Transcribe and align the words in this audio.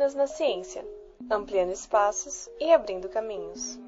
Meninas 0.00 0.14
na 0.14 0.26
Ciência, 0.26 0.82
ampliando 1.30 1.72
espaços 1.72 2.48
e 2.58 2.72
abrindo 2.72 3.06
caminhos. 3.06 3.78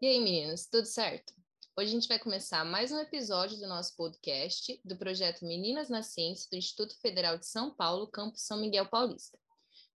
E 0.00 0.06
aí, 0.06 0.20
meninas, 0.20 0.66
tudo 0.66 0.86
certo? 0.86 1.34
Hoje 1.76 1.88
a 1.88 1.92
gente 1.92 2.06
vai 2.06 2.20
começar 2.20 2.64
mais 2.64 2.92
um 2.92 3.00
episódio 3.00 3.58
do 3.58 3.66
nosso 3.66 3.96
podcast 3.96 4.80
do 4.84 4.96
projeto 4.96 5.44
Meninas 5.44 5.88
na 5.88 6.00
Ciência 6.00 6.48
do 6.48 6.56
Instituto 6.56 6.96
Federal 7.00 7.36
de 7.36 7.46
São 7.46 7.74
Paulo, 7.74 8.06
campus 8.06 8.42
São 8.42 8.60
Miguel 8.60 8.86
Paulista. 8.86 9.36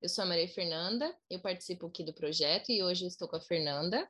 Eu 0.02 0.10
sou 0.10 0.26
a 0.26 0.28
Maria 0.28 0.50
Fernanda, 0.50 1.18
eu 1.30 1.40
participo 1.40 1.88
aqui 1.88 2.04
do 2.04 2.14
projeto 2.14 2.74
e 2.74 2.84
hoje 2.84 3.06
eu 3.06 3.08
estou 3.08 3.26
com 3.26 3.38
a 3.38 3.42
Fernanda. 3.42 4.06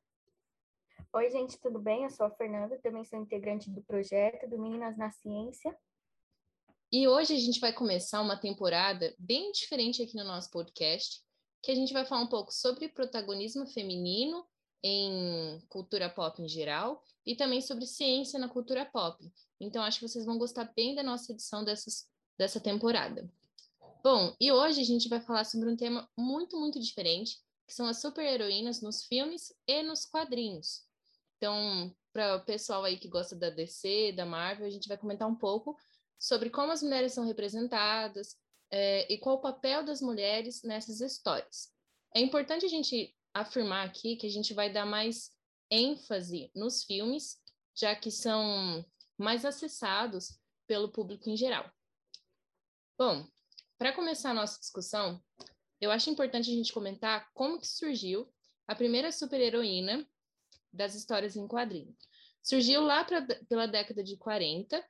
Oi, 1.13 1.29
gente, 1.29 1.59
tudo 1.59 1.77
bem? 1.77 2.05
Eu 2.05 2.09
sou 2.09 2.25
a 2.25 2.31
Fernanda, 2.31 2.79
também 2.79 3.05
sou 3.05 3.19
integrante 3.19 3.69
do 3.69 3.83
projeto 3.83 4.49
do 4.49 4.57
Meninas 4.57 4.97
na 4.97 5.11
Ciência. 5.11 5.77
E 6.97 7.09
hoje 7.09 7.33
a 7.33 7.37
gente 7.37 7.59
vai 7.59 7.73
começar 7.73 8.21
uma 8.21 8.37
temporada 8.37 9.13
bem 9.19 9.51
diferente 9.51 10.01
aqui 10.01 10.15
no 10.15 10.23
nosso 10.23 10.49
podcast, 10.49 11.21
que 11.61 11.69
a 11.69 11.75
gente 11.75 11.91
vai 11.91 12.05
falar 12.05 12.21
um 12.21 12.29
pouco 12.29 12.53
sobre 12.53 12.87
protagonismo 12.87 13.67
feminino 13.67 14.47
em 14.81 15.59
cultura 15.67 16.09
pop 16.09 16.41
em 16.41 16.47
geral 16.47 17.03
e 17.25 17.35
também 17.35 17.59
sobre 17.59 17.85
ciência 17.85 18.39
na 18.39 18.47
cultura 18.47 18.85
pop. 18.85 19.29
Então 19.59 19.83
acho 19.83 19.99
que 19.99 20.07
vocês 20.07 20.25
vão 20.25 20.37
gostar 20.37 20.71
bem 20.73 20.95
da 20.95 21.03
nossa 21.03 21.33
edição 21.33 21.65
dessas, 21.65 22.07
dessa 22.37 22.61
temporada. 22.61 23.29
Bom, 24.01 24.33
e 24.39 24.49
hoje 24.53 24.79
a 24.79 24.85
gente 24.85 25.09
vai 25.09 25.19
falar 25.19 25.43
sobre 25.43 25.69
um 25.69 25.75
tema 25.75 26.09
muito, 26.17 26.57
muito 26.57 26.79
diferente, 26.79 27.39
que 27.67 27.73
são 27.73 27.87
as 27.87 27.99
super-heroínas 27.99 28.81
nos 28.81 29.03
filmes 29.03 29.53
e 29.67 29.83
nos 29.83 30.05
quadrinhos. 30.05 30.85
Então, 31.35 31.93
para 32.13 32.37
o 32.37 32.45
pessoal 32.45 32.85
aí 32.85 32.97
que 32.97 33.09
gosta 33.09 33.35
da 33.35 33.49
DC, 33.49 34.13
da 34.13 34.25
Marvel, 34.25 34.65
a 34.65 34.69
gente 34.69 34.87
vai 34.87 34.97
comentar 34.97 35.27
um 35.27 35.35
pouco 35.35 35.75
sobre 36.19 36.49
como 36.49 36.71
as 36.71 36.81
mulheres 36.81 37.13
são 37.13 37.25
representadas 37.25 38.37
é, 38.71 39.11
e 39.11 39.17
qual 39.17 39.35
o 39.35 39.41
papel 39.41 39.83
das 39.83 40.01
mulheres 40.01 40.63
nessas 40.63 41.01
histórias. 41.01 41.71
É 42.13 42.19
importante 42.19 42.65
a 42.65 42.69
gente 42.69 43.15
afirmar 43.33 43.85
aqui 43.85 44.15
que 44.15 44.25
a 44.25 44.29
gente 44.29 44.53
vai 44.53 44.71
dar 44.71 44.85
mais 44.85 45.31
ênfase 45.69 46.51
nos 46.55 46.83
filmes, 46.83 47.37
já 47.75 47.95
que 47.95 48.09
são 48.09 48.85
mais 49.17 49.45
acessados 49.45 50.39
pelo 50.67 50.91
público 50.91 51.29
em 51.29 51.37
geral. 51.37 51.69
Bom, 52.97 53.27
para 53.77 53.93
começar 53.93 54.31
a 54.31 54.33
nossa 54.33 54.59
discussão, 54.59 55.21
eu 55.81 55.91
acho 55.91 56.09
importante 56.09 56.49
a 56.49 56.53
gente 56.53 56.71
comentar 56.71 57.29
como 57.33 57.59
que 57.59 57.67
surgiu 57.67 58.31
a 58.67 58.73
primeira 58.73 59.11
super-heroína 59.11 60.07
das 60.71 60.95
histórias 60.95 61.35
em 61.35 61.47
quadrinho. 61.47 61.95
Surgiu 62.41 62.81
lá 62.81 63.03
pra, 63.03 63.21
pela 63.49 63.67
década 63.67 64.03
de 64.03 64.17
40, 64.17 64.83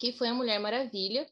que 0.00 0.12
foi 0.12 0.28
a 0.28 0.34
Mulher 0.34 0.58
Maravilha, 0.58 1.30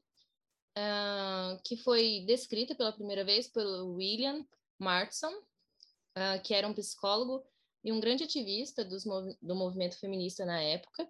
uh, 0.76 1.60
que 1.64 1.76
foi 1.78 2.22
descrita 2.26 2.74
pela 2.74 2.92
primeira 2.92 3.24
vez 3.24 3.48
pelo 3.48 3.94
William 3.94 4.46
Martson, 4.78 5.32
uh, 5.32 6.42
que 6.44 6.52
era 6.52 6.68
um 6.68 6.74
psicólogo 6.74 7.42
e 7.82 7.90
um 7.90 7.98
grande 7.98 8.24
ativista 8.24 8.86
mov 9.06 9.34
do 9.40 9.54
movimento 9.54 9.98
feminista 9.98 10.44
na 10.44 10.60
época. 10.60 11.08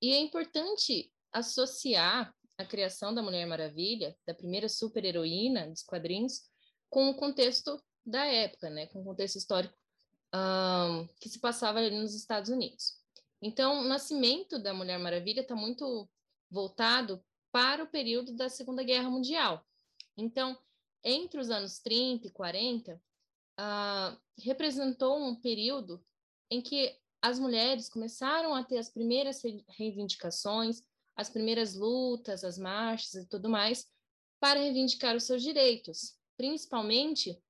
E 0.00 0.12
é 0.12 0.20
importante 0.20 1.12
associar 1.32 2.32
a 2.56 2.64
criação 2.64 3.12
da 3.12 3.22
Mulher 3.22 3.46
Maravilha, 3.46 4.16
da 4.24 4.32
primeira 4.32 4.68
super-heroína 4.68 5.68
dos 5.68 5.82
quadrinhos, 5.82 6.42
com 6.88 7.10
o 7.10 7.16
contexto 7.16 7.82
da 8.06 8.24
época, 8.24 8.70
né, 8.70 8.86
com 8.86 9.00
o 9.00 9.04
contexto 9.04 9.36
histórico 9.36 9.76
um, 10.34 11.06
que 11.20 11.28
se 11.28 11.40
passava 11.40 11.78
ali 11.78 11.90
nos 11.90 12.14
Estados 12.14 12.50
Unidos. 12.50 12.94
Então, 13.42 13.80
o 13.80 13.84
nascimento 13.84 14.58
da 14.58 14.72
Mulher 14.72 14.98
Maravilha 14.98 15.40
está 15.40 15.54
muito 15.54 16.08
voltado 16.50 17.22
para 17.52 17.82
o 17.82 17.88
período 17.88 18.34
da 18.34 18.48
Segunda 18.48 18.82
Guerra 18.82 19.10
Mundial. 19.10 19.66
Então, 20.16 20.58
entre 21.02 21.40
os 21.40 21.50
anos 21.50 21.78
30 21.78 22.26
e 22.26 22.30
40, 22.30 23.00
uh, 23.58 24.18
representou 24.38 25.18
um 25.18 25.34
período 25.34 26.04
em 26.50 26.60
que 26.60 26.96
as 27.20 27.38
mulheres 27.38 27.88
começaram 27.88 28.54
a 28.54 28.62
ter 28.62 28.78
as 28.78 28.88
primeiras 28.88 29.42
reivindicações, 29.68 30.82
as 31.16 31.28
primeiras 31.28 31.74
lutas, 31.74 32.44
as 32.44 32.56
marchas 32.58 33.14
e 33.14 33.26
tudo 33.26 33.48
mais, 33.48 33.90
para 34.40 34.60
reivindicar 34.60 35.16
os 35.16 35.24
seus 35.24 35.42
direitos, 35.42 36.16
principalmente 36.36 37.42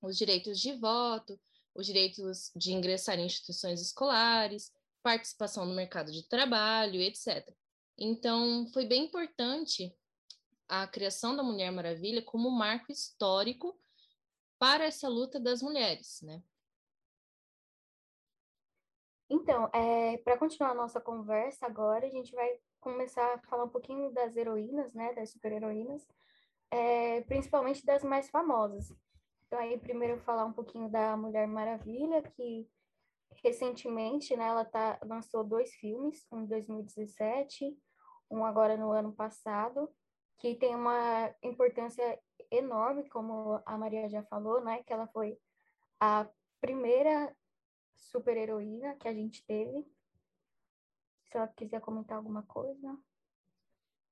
os 0.00 0.16
direitos 0.16 0.60
de 0.60 0.72
voto, 0.74 1.38
os 1.74 1.86
direitos 1.86 2.52
de 2.54 2.72
ingressar 2.72 3.18
em 3.18 3.26
instituições 3.26 3.80
escolares, 3.80 4.72
participação 5.02 5.66
no 5.66 5.74
mercado 5.74 6.12
de 6.12 6.22
trabalho, 6.28 7.00
etc. 7.00 7.52
Então, 7.98 8.66
foi 8.72 8.86
bem 8.86 9.04
importante 9.04 9.94
a 10.68 10.86
criação 10.86 11.36
da 11.36 11.42
Mulher 11.42 11.70
Maravilha 11.70 12.22
como 12.22 12.48
um 12.48 12.56
marco 12.56 12.90
histórico 12.90 13.78
para 14.58 14.84
essa 14.84 15.08
luta 15.08 15.38
das 15.38 15.60
mulheres, 15.60 16.22
né? 16.22 16.42
Então, 19.28 19.68
é, 19.72 20.18
para 20.18 20.36
continuar 20.36 20.70
a 20.70 20.74
nossa 20.74 21.00
conversa 21.00 21.66
agora, 21.66 22.06
a 22.06 22.10
gente 22.10 22.34
vai 22.34 22.58
começar 22.80 23.34
a 23.34 23.38
falar 23.38 23.64
um 23.64 23.68
pouquinho 23.68 24.10
das 24.12 24.36
heroínas, 24.36 24.92
né, 24.92 25.14
das 25.14 25.30
super-heroínas, 25.30 26.06
é, 26.70 27.22
principalmente 27.22 27.84
das 27.84 28.02
mais 28.02 28.28
famosas. 28.28 28.92
Então, 29.46 29.58
aí, 29.58 29.78
primeiro, 29.78 30.18
falar 30.20 30.44
um 30.44 30.52
pouquinho 30.52 30.88
da 30.90 31.16
Mulher 31.16 31.46
Maravilha, 31.46 32.22
que 32.22 32.68
recentemente, 33.42 34.36
né, 34.36 34.46
ela 34.46 34.64
tá, 34.64 34.98
lançou 35.04 35.44
dois 35.44 35.72
filmes, 35.74 36.26
um 36.30 36.42
em 36.42 36.46
2017, 36.46 37.76
um 38.30 38.44
agora 38.44 38.76
no 38.76 38.92
ano 38.92 39.12
passado, 39.12 39.88
que 40.38 40.54
tem 40.54 40.74
uma 40.74 41.34
importância 41.42 42.18
enorme, 42.50 43.08
como 43.08 43.60
a 43.64 43.78
Maria 43.78 44.08
já 44.08 44.22
falou, 44.24 44.62
né, 44.62 44.82
que 44.82 44.92
ela 44.92 45.06
foi 45.08 45.38
a 46.00 46.28
primeira 46.60 47.34
super-heroína 47.96 48.96
que 48.96 49.08
a 49.08 49.14
gente 49.14 49.44
teve. 49.46 49.86
Se 51.24 51.36
ela 51.36 51.48
quiser 51.48 51.80
comentar 51.80 52.16
alguma 52.16 52.42
coisa. 52.42 52.98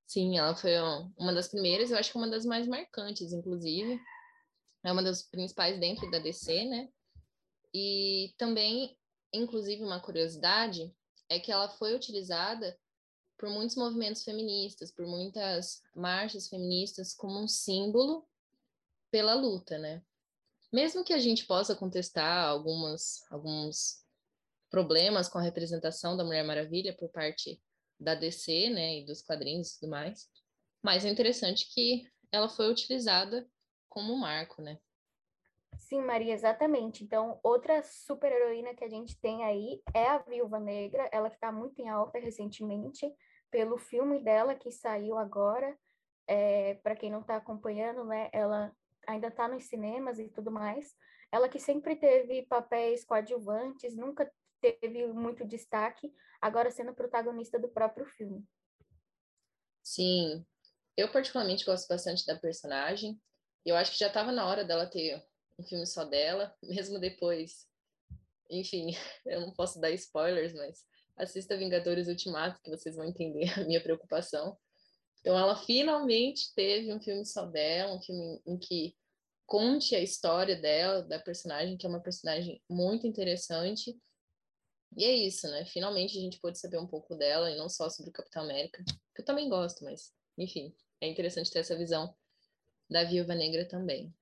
Sim, 0.07 0.39
ela 0.39 0.55
foi 0.55 0.73
uma 1.19 1.33
das 1.33 1.49
primeiras, 1.49 1.91
eu 1.91 1.99
acho 1.99 2.11
que 2.11 2.19
uma 2.19 2.29
das 2.29 2.45
mais 2.45 2.67
marcantes, 2.67 3.33
inclusive 3.33 4.01
é 4.85 4.91
uma 4.93 5.03
das 5.03 5.23
principais 5.23 5.79
dentro 5.79 6.11
da 6.11 6.19
DC, 6.19 6.65
né? 6.65 6.89
E 7.73 8.35
também, 8.37 8.97
inclusive, 9.33 9.83
uma 9.83 10.01
curiosidade 10.01 10.95
é 11.29 11.39
que 11.39 11.53
ela 11.53 11.69
foi 11.69 11.95
utilizada 11.95 12.79
por 13.39 13.49
muitos 13.49 13.77
movimentos 13.77 14.23
feministas, 14.23 14.91
por 14.91 15.07
muitas 15.07 15.83
marchas 15.95 16.49
feministas 16.49 17.15
como 17.15 17.43
um 17.43 17.49
símbolo 17.49 18.29
pela 19.11 19.35
luta, 19.35 19.79
né? 19.79 20.03
Mesmo 20.73 21.03
que 21.03 21.13
a 21.13 21.19
gente 21.19 21.47
possa 21.47 21.75
contestar 21.75 22.47
algumas 22.47 23.25
alguns 23.31 24.05
problemas 24.71 25.29
com 25.29 25.39
a 25.39 25.43
representação 25.43 26.17
da 26.17 26.25
Mulher 26.25 26.45
Maravilha 26.45 26.95
por 26.97 27.09
parte 27.09 27.61
da 27.99 28.15
DC, 28.15 28.71
né, 28.71 29.01
e 29.01 29.05
dos 29.05 29.21
quadrinhos 29.21 29.73
e 29.73 29.81
tudo 29.81 29.91
mais, 29.91 30.31
mas 30.83 31.05
é 31.05 31.09
interessante 31.09 31.69
que 31.75 32.09
ela 32.33 32.49
foi 32.49 32.71
utilizada 32.71 33.47
como 33.89 34.17
marco, 34.17 34.63
né? 34.63 34.79
Sim, 35.81 36.03
Maria, 36.03 36.35
exatamente. 36.35 37.03
Então, 37.03 37.41
outra 37.43 37.83
super 37.83 38.31
heroína 38.31 38.75
que 38.75 38.85
a 38.85 38.89
gente 38.89 39.19
tem 39.19 39.43
aí 39.45 39.83
é 39.95 40.07
a 40.07 40.19
Viúva 40.19 40.61
Negra, 40.61 41.09
ela 41.11 41.31
que 41.31 41.37
está 41.37 41.51
muito 41.51 41.81
em 41.81 41.89
alta 41.89 42.19
recentemente, 42.19 43.11
pelo 43.51 43.79
filme 43.79 44.23
dela 44.23 44.55
que 44.55 44.71
saiu 44.71 45.19
agora. 45.19 45.77
É, 46.29 46.75
Para 46.75 46.95
quem 46.95 47.11
não 47.11 47.23
está 47.23 47.37
acompanhando, 47.37 48.05
né, 48.05 48.29
ela 48.33 48.73
ainda 49.09 49.29
está 49.29 49.49
nos 49.49 49.65
cinemas 49.65 50.19
e 50.19 50.29
tudo 50.29 50.51
mais. 50.51 50.95
Ela 51.33 51.49
que 51.49 51.59
sempre 51.59 51.97
teve 51.97 52.43
papéis 52.43 53.05
coadjuvantes, 53.05 53.97
nunca 53.97 54.31
teve 54.61 55.07
muito 55.09 55.47
destaque, 55.47 56.13
agora 56.41 56.71
sendo 56.71 56.95
protagonista 56.95 57.59
do 57.59 57.69
próprio 57.69 58.05
filme. 58.05 58.47
Sim, 59.83 60.45
eu 60.95 61.11
particularmente 61.11 61.65
gosto 61.65 61.89
bastante 61.89 62.27
da 62.27 62.39
personagem. 62.39 63.19
Eu 63.65 63.77
acho 63.77 63.93
que 63.93 63.99
já 63.99 64.09
estava 64.09 64.31
na 64.31 64.47
hora 64.47 64.65
dela 64.65 64.87
ter 64.87 65.25
um 65.61 65.65
filme 65.65 65.87
só 65.87 66.05
dela, 66.05 66.55
mesmo 66.63 66.99
depois. 66.99 67.67
Enfim, 68.51 68.89
eu 69.27 69.41
não 69.41 69.53
posso 69.53 69.81
dar 69.81 69.91
spoilers, 69.91 70.55
mas 70.55 70.85
assista 71.17 71.57
Vingadores 71.57 72.09
Ultimato, 72.09 72.61
que 72.63 72.71
vocês 72.71 72.97
vão 72.97 73.05
entender 73.05 73.53
a 73.59 73.65
minha 73.65 73.83
preocupação. 73.83 74.59
Então, 75.21 75.39
ela 75.39 75.55
finalmente 75.55 76.53
teve 76.55 76.93
um 76.93 77.01
filme 77.01 77.27
só 77.27 77.45
dela, 77.45 77.95
um 77.95 78.01
filme 78.01 78.41
em 78.47 78.59
que 78.59 78.97
conte 79.47 79.95
a 79.95 80.01
história 80.01 80.57
dela, 80.57 81.03
da 81.03 81.19
personagem, 81.19 81.77
que 81.77 81.85
é 81.85 81.89
uma 81.89 82.01
personagem 82.01 82.63
muito 82.69 83.07
interessante. 83.07 84.01
E 84.97 85.05
é 85.05 85.13
isso, 85.13 85.47
né? 85.49 85.67
Finalmente 85.67 86.17
a 86.17 86.21
gente 86.21 86.41
pôde 86.41 86.59
saber 86.59 86.79
um 86.79 86.87
pouco 86.87 87.15
dela, 87.15 87.51
e 87.51 87.57
não 87.57 87.69
só 87.69 87.91
sobre 87.91 88.11
o 88.11 88.13
Capitão 88.15 88.45
América, 88.45 88.83
que 89.15 89.21
eu 89.21 89.25
também 89.25 89.49
gosto, 89.49 89.85
mas, 89.85 90.11
enfim, 90.39 90.75
é 91.03 91.09
interessante 91.09 91.51
ter 91.51 91.59
essa 91.59 91.77
visão 91.77 92.15
da 92.89 93.05
Viúva 93.05 93.35
Negra 93.35 93.69
também. 93.69 94.15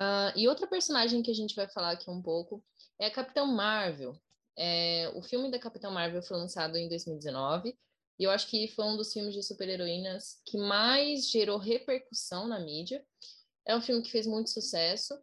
Uh, 0.00 0.32
e 0.34 0.48
outra 0.48 0.66
personagem 0.66 1.22
que 1.22 1.30
a 1.30 1.34
gente 1.34 1.54
vai 1.54 1.68
falar 1.68 1.90
aqui 1.90 2.08
um 2.08 2.22
pouco 2.22 2.64
é 2.98 3.06
a 3.06 3.10
Capitã 3.10 3.44
Marvel. 3.44 4.18
É, 4.56 5.12
o 5.14 5.22
filme 5.22 5.50
da 5.50 5.58
Capitã 5.58 5.90
Marvel 5.90 6.22
foi 6.22 6.36
lançado 6.36 6.76
em 6.76 6.88
2019 6.88 7.78
E 8.18 8.24
eu 8.24 8.30
acho 8.30 8.48
que 8.48 8.68
foi 8.68 8.84
um 8.84 8.96
dos 8.96 9.12
filmes 9.12 9.32
de 9.32 9.42
super-heroínas 9.42 10.40
que 10.44 10.58
mais 10.58 11.30
gerou 11.30 11.58
repercussão 11.58 12.48
na 12.48 12.58
mídia. 12.58 13.04
É 13.66 13.76
um 13.76 13.80
filme 13.80 14.02
que 14.02 14.10
fez 14.10 14.26
muito 14.26 14.50
sucesso, 14.50 15.18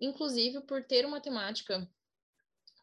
inclusive 0.00 0.62
por 0.62 0.82
ter 0.82 1.04
uma 1.04 1.20
temática 1.20 1.88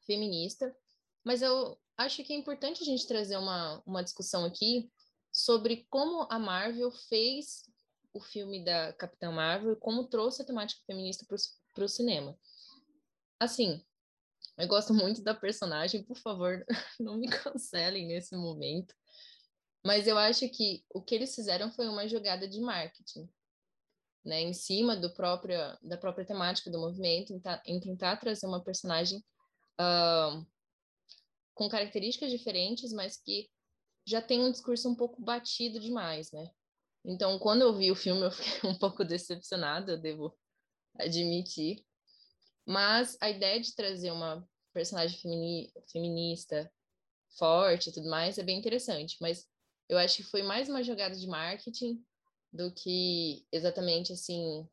feminista. 0.06 0.76
Mas 1.24 1.42
eu 1.42 1.80
acho 1.98 2.24
que 2.24 2.32
é 2.32 2.36
importante 2.36 2.82
a 2.82 2.86
gente 2.86 3.08
trazer 3.08 3.38
uma, 3.38 3.82
uma 3.86 4.04
discussão 4.04 4.46
aqui 4.46 4.90
sobre 5.32 5.88
como 5.90 6.28
a 6.30 6.40
Marvel 6.40 6.92
fez 6.92 7.64
o 8.14 8.20
filme 8.20 8.64
da 8.64 8.94
Capitã 8.94 9.32
Marvel 9.32 9.74
e 9.74 9.80
como 9.80 10.08
trouxe 10.08 10.42
a 10.42 10.46
temática 10.46 10.82
feminista 10.86 11.26
para 11.74 11.86
o 11.86 11.90
cinema. 11.90 12.38
Assim, 13.40 13.84
eu 14.58 14.68
gosto 14.68 14.94
muito 14.94 15.22
da 15.22 15.34
personagem, 15.34 16.04
por 16.04 16.18
favor, 16.18 16.66
não 17.00 17.18
me 17.18 17.30
cancelem 17.30 18.08
nesse 18.08 18.36
momento. 18.36 18.94
Mas 19.86 20.08
eu 20.08 20.18
acho 20.18 20.50
que 20.50 20.84
o 20.90 21.02
que 21.02 21.16
eles 21.16 21.34
fizeram 21.34 21.72
foi 21.72 21.88
uma 21.88 22.08
jogada 22.08 22.48
de 22.48 22.60
marketing, 22.60 23.30
né, 24.26 24.42
em 24.42 24.54
cima 24.54 24.96
do 24.98 25.14
próprio, 25.14 25.58
da 25.82 25.98
própria 25.98 26.26
temática 26.26 26.70
do 26.70 26.80
movimento, 26.80 27.32
em, 27.32 27.40
ta, 27.40 27.62
em 27.66 27.80
tentar 27.80 28.18
trazer 28.18 28.46
uma 28.46 28.62
personagem 28.62 29.24
uh, 29.80 30.46
com 31.54 31.70
características 31.70 32.30
diferentes, 32.30 32.92
mas 32.92 33.16
que 33.16 33.50
já 34.06 34.22
tem 34.22 34.42
um 34.42 34.52
discurso 34.52 34.90
um 34.90 34.96
pouco 34.96 35.22
batido 35.22 35.80
demais, 35.80 36.32
né? 36.34 36.52
Então, 37.10 37.40
quando 37.40 37.64
eu 37.64 37.76
vi 37.76 37.90
o 37.90 37.96
filme, 37.96 38.22
eu 38.22 38.32
fiquei 38.32 38.70
um 38.70 38.78
pouco 38.78 39.04
decepcionada, 39.04 39.94
eu 39.94 39.98
devo 39.98 40.38
admitir. 41.00 41.84
Mas 42.68 43.18
a 43.20 43.32
ideia 43.32 43.60
de 43.60 43.74
trazer 43.74 44.12
uma 44.12 44.48
personagem 44.72 45.18
femini 45.18 45.74
feminista 45.92 46.72
forte 47.36 47.90
e 47.90 47.94
tudo 47.94 48.08
mais 48.08 48.38
é 48.38 48.44
bem 48.44 48.60
interessante. 48.60 49.18
Mas 49.20 49.50
eu 49.90 49.98
acho 49.98 50.18
que 50.18 50.24
foi 50.24 50.44
mais 50.44 50.70
uma 50.70 50.84
jogada 50.84 51.16
de 51.16 51.26
marketing 51.26 52.00
do 52.54 52.72
que 52.72 53.44
exatamente 53.52 54.14
assim 54.14 54.70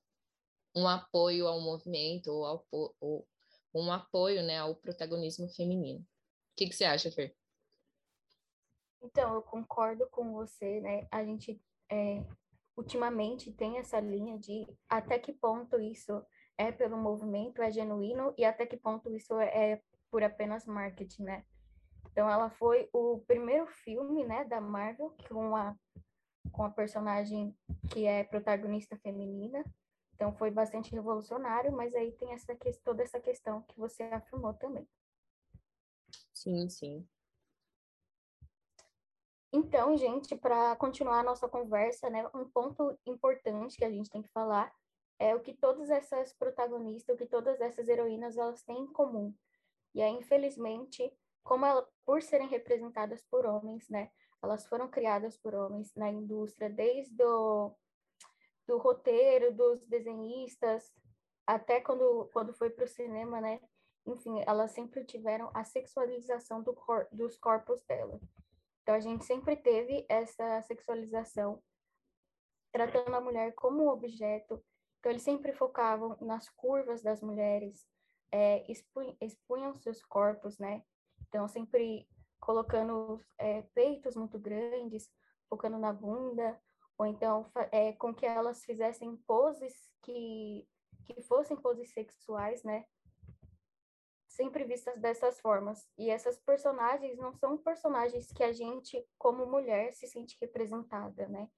um 0.75 0.87
apoio 0.87 1.47
ao 1.47 1.59
movimento 1.59 2.31
ou, 2.31 2.45
ao, 2.45 2.67
ou 3.01 3.27
um 3.75 3.91
apoio 3.91 4.43
né, 4.43 4.59
ao 4.59 4.77
protagonismo 4.77 5.49
feminino. 5.49 6.01
O 6.01 6.07
que, 6.55 6.69
que 6.69 6.77
você 6.77 6.85
acha, 6.85 7.11
Fer? 7.11 7.35
Então, 9.03 9.35
eu 9.35 9.41
concordo 9.41 10.07
com 10.11 10.35
você, 10.35 10.81
né? 10.81 11.09
A 11.11 11.25
gente 11.25 11.59
é, 11.91 12.25
ultimamente 12.77 13.53
tem 13.53 13.79
essa 13.79 13.99
linha 14.01 14.39
de 14.39 14.67
até 14.89 15.19
que 15.19 15.33
ponto 15.33 15.81
isso 15.81 16.23
é 16.59 16.73
pelo 16.73 16.97
movimento, 16.97 17.63
é 17.63 17.71
genuíno, 17.71 18.35
e 18.37 18.45
até 18.45 18.67
que 18.67 18.77
ponto 18.77 19.11
isso 19.11 19.39
é 19.39 19.81
por 20.11 20.23
apenas 20.23 20.67
marketing, 20.67 21.25
né? 21.25 21.45
Então, 22.11 22.31
ela 22.31 22.49
foi 22.49 22.89
o 22.95 23.21
primeiro 23.27 23.67
filme, 23.67 24.25
né, 24.25 24.45
da 24.45 24.59
Marvel 24.59 25.15
com 25.29 25.55
a, 25.55 25.77
com 26.51 26.65
a 26.65 26.71
personagem 26.71 27.55
que 27.93 28.07
é 28.07 28.25
protagonista 28.25 28.97
feminina. 28.97 29.63
Então, 30.15 30.35
foi 30.35 30.51
bastante 30.51 30.93
revolucionário, 30.93 31.71
mas 31.73 31.95
aí 31.95 32.13
tem 32.13 32.33
essa, 32.33 32.57
toda 32.83 33.03
essa 33.03 33.21
questão 33.21 33.61
que 33.65 33.79
você 33.79 34.05
afirmou 34.05 34.55
também. 34.55 34.89
Sim, 36.33 36.71
sim. 36.71 37.07
Então, 39.57 39.97
gente, 39.97 40.37
para 40.37 40.77
continuar 40.77 41.21
a 41.21 41.23
nossa 41.23 41.49
conversa, 41.49 42.11
né, 42.11 42.29
um 42.35 42.45
ponto 42.45 42.95
importante 43.07 43.79
que 43.79 43.87
a 43.87 43.91
gente 43.91 44.11
tem 44.11 44.21
que 44.21 44.29
falar 44.29 44.71
é 45.19 45.35
o 45.35 45.41
que 45.41 45.55
todas 45.55 45.89
essas 45.89 46.31
protagonistas, 46.35 47.15
o 47.15 47.17
que 47.19 47.25
todas 47.25 47.59
essas 47.59 47.89
heroínas 47.89 48.37
elas 48.37 48.63
têm 48.63 48.81
em 48.81 48.93
comum. 48.93 49.35
E 49.95 50.03
aí, 50.03 50.13
infelizmente, 50.13 51.11
como 51.43 51.65
ela, 51.65 51.89
por 52.05 52.23
serem 52.23 52.49
representadas 52.49 53.25
por 53.31 53.47
homens, 53.47 53.89
né, 53.89 54.11
elas 54.43 54.67
foram 54.67 54.91
criadas 54.91 55.39
por 55.39 55.55
homens 55.55 55.91
na 55.95 56.11
indústria, 56.11 56.69
desde 56.69 57.25
o 57.25 57.75
do 58.69 58.77
roteiro, 58.77 59.55
dos 59.55 59.87
desenhistas, 59.87 60.93
até 61.47 61.81
quando, 61.81 62.29
quando 62.31 62.53
foi 62.53 62.69
para 62.69 62.85
o 62.85 62.89
cinema, 62.89 63.41
né? 63.41 63.59
Enfim, 64.05 64.43
elas 64.47 64.73
sempre 64.73 65.03
tiveram 65.05 65.51
a 65.55 65.65
sexualização 65.65 66.63
do 66.63 66.75
cor, 66.75 67.09
dos 67.11 67.39
corpos 67.39 67.83
dela. 67.85 68.21
Então, 68.87 68.95
a 68.95 69.01
gente 69.01 69.25
sempre 69.25 69.57
teve 69.57 70.07
essa 70.09 70.63
sexualização, 70.63 71.61
tratando 72.71 73.17
a 73.17 73.21
mulher 73.21 73.53
como 73.57 73.91
objeto. 73.91 74.65
Então, 75.01 75.11
eles 75.11 75.25
sempre 75.25 75.53
focavam 75.53 76.17
nas 76.21 76.49
curvas 76.51 77.03
das 77.03 77.21
mulheres, 77.21 77.85
é, 78.31 78.65
expunham, 78.71 79.17
expunham 79.21 79.75
seus 79.75 80.05
corpos, 80.05 80.57
né? 80.61 80.85
Então, 81.27 81.49
sempre 81.49 82.09
colocando 82.39 83.21
é, 83.39 83.63
peitos 83.75 84.15
muito 84.15 84.39
grandes, 84.39 85.11
focando 85.49 85.79
na 85.79 85.93
bunda, 85.93 86.57
ou 86.97 87.07
então 87.07 87.51
é, 87.73 87.93
com 87.95 88.15
que 88.15 88.25
elas 88.25 88.65
fizessem 88.65 89.17
poses 89.27 89.75
que, 90.01 90.65
que 91.07 91.21
fossem 91.23 91.57
poses 91.57 91.93
sexuais, 91.93 92.63
né? 92.63 92.85
Sempre 94.37 94.65
vistas 94.65 95.01
dessas 95.01 95.41
formas. 95.41 95.89
E 95.99 96.11
essas 96.11 96.39
personagens 96.39 97.17
não 97.19 97.33
são 97.33 97.57
personagens 97.57 98.31
que 98.33 98.45
a 98.45 98.53
gente, 98.53 99.05
como 99.19 99.47
mulher, 99.47 99.93
se 99.95 100.07
sente 100.07 100.37
representada, 100.41 101.27
né? 101.27 101.49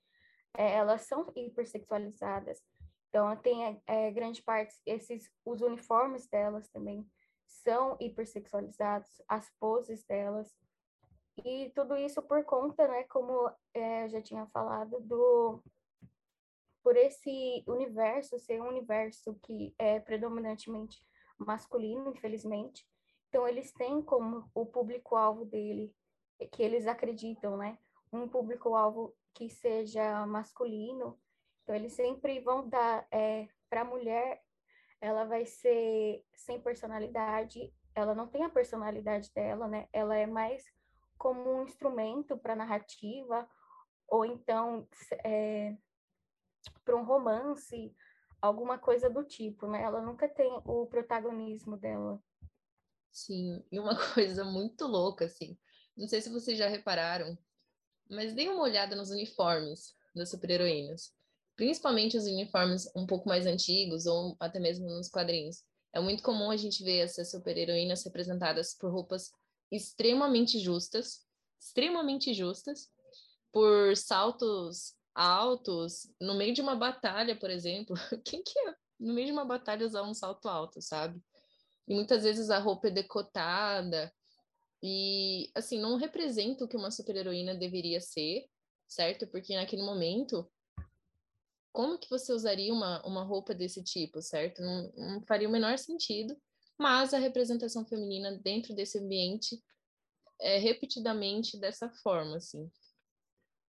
É, 0.56 0.74
elas 0.74 1.02
são 1.02 1.30
hipersexualizadas. 1.36 2.62
Então, 3.08 3.34
tem 3.36 3.82
é, 3.86 4.10
grande 4.10 4.42
parte, 4.42 4.74
esses, 4.86 5.30
os 5.44 5.60
uniformes 5.60 6.26
delas 6.28 6.68
também 6.68 7.06
são 7.46 7.96
hipersexualizados, 8.00 9.22
as 9.26 9.50
poses 9.58 10.04
delas. 10.04 10.54
E 11.44 11.70
tudo 11.74 11.96
isso 11.96 12.22
por 12.22 12.44
conta, 12.44 12.86
né, 12.88 13.04
como 13.04 13.50
é, 13.72 14.04
eu 14.04 14.08
já 14.08 14.22
tinha 14.22 14.46
falado, 14.46 15.00
do 15.00 15.62
por 16.82 16.96
esse 16.96 17.62
universo 17.66 18.38
ser 18.38 18.62
um 18.62 18.68
universo 18.68 19.38
que 19.42 19.74
é 19.78 20.00
predominantemente 20.00 21.04
masculino, 21.38 22.10
infelizmente. 22.10 22.86
Então, 23.28 23.46
eles 23.46 23.72
têm 23.72 24.02
como 24.02 24.50
o 24.54 24.66
público-alvo 24.66 25.44
dele, 25.44 25.94
que 26.52 26.62
eles 26.62 26.86
acreditam, 26.86 27.56
né? 27.56 27.78
Um 28.12 28.28
público-alvo 28.28 29.14
que 29.34 29.48
seja 29.50 30.26
masculino. 30.26 31.18
Então, 31.62 31.74
eles 31.74 31.92
sempre 31.92 32.40
vão 32.40 32.68
dar 32.68 33.06
é, 33.10 33.48
para 33.68 33.82
a 33.82 33.84
mulher, 33.84 34.42
ela 35.00 35.24
vai 35.24 35.44
ser 35.44 36.24
sem 36.34 36.60
personalidade, 36.60 37.72
ela 37.94 38.14
não 38.14 38.26
tem 38.26 38.44
a 38.44 38.50
personalidade 38.50 39.32
dela, 39.32 39.68
né? 39.68 39.88
Ela 39.92 40.16
é 40.16 40.26
mais 40.26 40.64
como 41.16 41.52
um 41.52 41.64
instrumento 41.64 42.38
para 42.38 42.56
narrativa, 42.56 43.48
ou 44.06 44.24
então 44.24 44.88
é, 45.24 45.76
para 46.84 46.96
um 46.96 47.04
romance, 47.04 47.94
alguma 48.40 48.78
coisa 48.78 49.08
do 49.10 49.24
tipo, 49.24 49.66
né? 49.66 49.82
Ela 49.82 50.00
nunca 50.00 50.28
tem 50.28 50.50
o 50.64 50.86
protagonismo 50.86 51.76
dela. 51.76 52.22
Sim, 53.10 53.62
e 53.70 53.78
uma 53.78 53.96
coisa 54.14 54.44
muito 54.44 54.86
louca, 54.86 55.24
assim. 55.24 55.58
Não 55.96 56.06
sei 56.06 56.20
se 56.20 56.30
vocês 56.30 56.56
já 56.56 56.68
repararam, 56.68 57.36
mas 58.08 58.32
deem 58.32 58.50
uma 58.50 58.62
olhada 58.62 58.94
nos 58.94 59.10
uniformes 59.10 59.94
das 60.14 60.30
super-heroínas. 60.30 61.12
Principalmente 61.56 62.16
os 62.16 62.24
uniformes 62.24 62.88
um 62.94 63.06
pouco 63.06 63.28
mais 63.28 63.46
antigos, 63.46 64.06
ou 64.06 64.36
até 64.38 64.60
mesmo 64.60 64.86
nos 64.86 65.08
quadrinhos. 65.08 65.64
É 65.92 66.00
muito 66.00 66.22
comum 66.22 66.50
a 66.50 66.56
gente 66.56 66.84
ver 66.84 66.98
essas 66.98 67.30
super-heroínas 67.30 68.04
representadas 68.04 68.74
por 68.74 68.92
roupas 68.92 69.32
extremamente 69.70 70.58
justas, 70.58 71.26
extremamente 71.60 72.32
justas, 72.32 72.90
por 73.52 73.96
saltos 73.96 74.94
altos, 75.18 76.08
no 76.20 76.34
meio 76.34 76.54
de 76.54 76.60
uma 76.60 76.76
batalha, 76.76 77.34
por 77.36 77.50
exemplo, 77.50 77.96
quem 78.24 78.40
que 78.40 78.56
é 78.60 78.74
no 79.00 79.12
meio 79.12 79.26
de 79.26 79.32
uma 79.32 79.44
batalha 79.44 79.84
usar 79.84 80.02
um 80.02 80.14
salto 80.14 80.48
alto, 80.48 80.80
sabe? 80.80 81.20
E 81.88 81.94
muitas 81.94 82.22
vezes 82.22 82.50
a 82.50 82.58
roupa 82.58 82.86
é 82.86 82.90
decotada 82.90 84.12
e 84.80 85.50
assim, 85.56 85.80
não 85.80 85.96
representa 85.96 86.64
o 86.64 86.68
que 86.68 86.76
uma 86.76 86.90
super-heroína 86.90 87.54
deveria 87.54 88.00
ser, 88.00 88.46
certo? 88.86 89.26
Porque 89.26 89.56
naquele 89.56 89.82
momento 89.82 90.48
como 91.72 91.98
que 91.98 92.08
você 92.08 92.32
usaria 92.32 92.72
uma, 92.72 93.04
uma 93.04 93.24
roupa 93.24 93.54
desse 93.54 93.82
tipo, 93.82 94.22
certo? 94.22 94.62
Não, 94.62 94.92
não 94.96 95.22
faria 95.22 95.48
o 95.48 95.52
menor 95.52 95.78
sentido, 95.78 96.36
mas 96.78 97.12
a 97.12 97.18
representação 97.18 97.84
feminina 97.84 98.36
dentro 98.38 98.74
desse 98.74 98.98
ambiente 98.98 99.60
é 100.40 100.58
repetidamente 100.58 101.58
dessa 101.58 101.88
forma, 101.90 102.36
assim. 102.36 102.70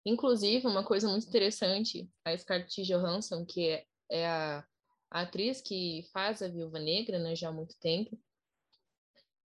Inclusive, 0.06 0.68
uma 0.68 0.84
coisa 0.84 1.08
muito 1.08 1.28
interessante, 1.28 2.10
a 2.26 2.38
Scarlett 2.38 2.84
Johansson, 2.84 3.46
que 3.46 3.70
é, 3.70 3.86
é 4.10 4.28
a, 4.28 4.68
a, 5.10 5.22
atriz 5.22 5.62
que 5.62 6.06
faz 6.12 6.42
a 6.42 6.48
Viúva 6.48 6.80
Negra 6.80 7.20
né, 7.20 7.36
já 7.36 7.50
há 7.50 7.52
muito 7.52 7.76
tempo, 7.80 8.20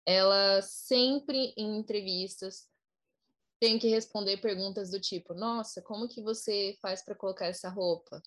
ela 0.05 0.61
sempre 0.61 1.53
em 1.57 1.77
entrevistas 1.77 2.67
tem 3.59 3.77
que 3.77 3.87
responder 3.87 4.37
perguntas 4.37 4.89
do 4.89 4.99
tipo: 4.99 5.33
Nossa, 5.33 5.81
como 5.81 6.07
que 6.07 6.21
você 6.21 6.77
faz 6.81 7.03
para 7.03 7.15
colocar 7.15 7.47
essa 7.47 7.69
roupa? 7.69 8.21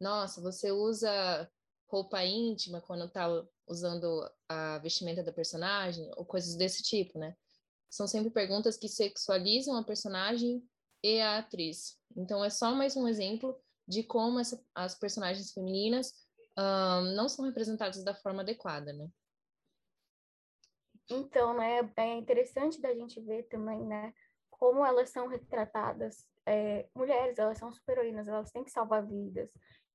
Nossa, 0.00 0.40
você 0.40 0.70
usa 0.70 1.50
roupa 1.88 2.24
íntima 2.24 2.80
quando 2.80 3.04
está 3.04 3.26
usando 3.66 4.28
a 4.48 4.78
vestimenta 4.78 5.22
da 5.22 5.32
personagem? 5.32 6.10
Ou 6.16 6.24
coisas 6.24 6.56
desse 6.56 6.82
tipo, 6.82 7.18
né? 7.18 7.36
São 7.88 8.06
sempre 8.06 8.30
perguntas 8.30 8.76
que 8.76 8.88
sexualizam 8.88 9.76
a 9.76 9.84
personagem 9.84 10.62
e 11.02 11.20
a 11.20 11.38
atriz. 11.38 11.98
Então, 12.16 12.44
é 12.44 12.50
só 12.50 12.74
mais 12.74 12.96
um 12.96 13.08
exemplo 13.08 13.58
de 13.86 14.02
como 14.02 14.38
essa, 14.38 14.62
as 14.74 14.94
personagens 14.94 15.52
femininas 15.52 16.12
um, 16.58 17.14
não 17.14 17.28
são 17.28 17.44
representadas 17.44 18.04
da 18.04 18.14
forma 18.14 18.42
adequada, 18.42 18.92
né? 18.92 19.08
Então, 21.10 21.54
né, 21.54 21.92
é 21.96 22.14
interessante 22.14 22.80
da 22.80 22.94
gente 22.94 23.20
ver 23.20 23.42
também, 23.44 23.84
né, 23.84 24.14
como 24.50 24.84
elas 24.84 25.10
são 25.10 25.26
retratadas. 25.26 26.26
É, 26.46 26.88
mulheres, 26.94 27.38
elas 27.38 27.58
são 27.58 27.72
super-heroínas, 27.72 28.26
elas 28.28 28.50
têm 28.50 28.64
que 28.64 28.70
salvar 28.70 29.06
vidas. 29.06 29.50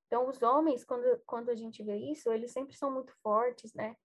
Então, 0.06 0.30
os 0.30 0.42
homens, 0.42 0.86
quando, 0.86 1.22
quando 1.26 1.50
a 1.50 1.56
gente 1.56 1.84
vê 1.84 1.98
isso, 1.98 2.32
eles 2.32 2.52
sempre 2.52 2.76
são 2.76 2.92
muito 2.92 3.14
fortes, 3.22 3.74
né? 3.74 3.96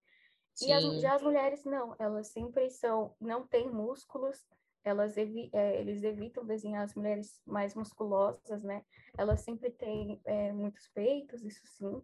Sim. 0.54 0.68
E 0.68 0.72
as, 0.72 1.00
já 1.00 1.14
as 1.14 1.22
mulheres, 1.22 1.64
não, 1.64 1.94
elas 1.98 2.28
sempre 2.28 2.68
são, 2.70 3.14
não 3.20 3.46
têm 3.46 3.70
músculos, 3.70 4.44
elas 4.84 5.16
evi 5.16 5.50
é, 5.52 5.80
eles 5.80 6.02
evitam 6.02 6.44
desenhar 6.44 6.82
as 6.82 6.94
mulheres 6.94 7.40
mais 7.46 7.74
musculosas, 7.74 8.62
né? 8.62 8.84
Elas 9.16 9.40
sempre 9.40 9.70
têm 9.70 10.20
é, 10.24 10.52
muitos 10.52 10.88
peitos, 10.88 11.44
isso 11.44 11.62
sim. 11.66 12.02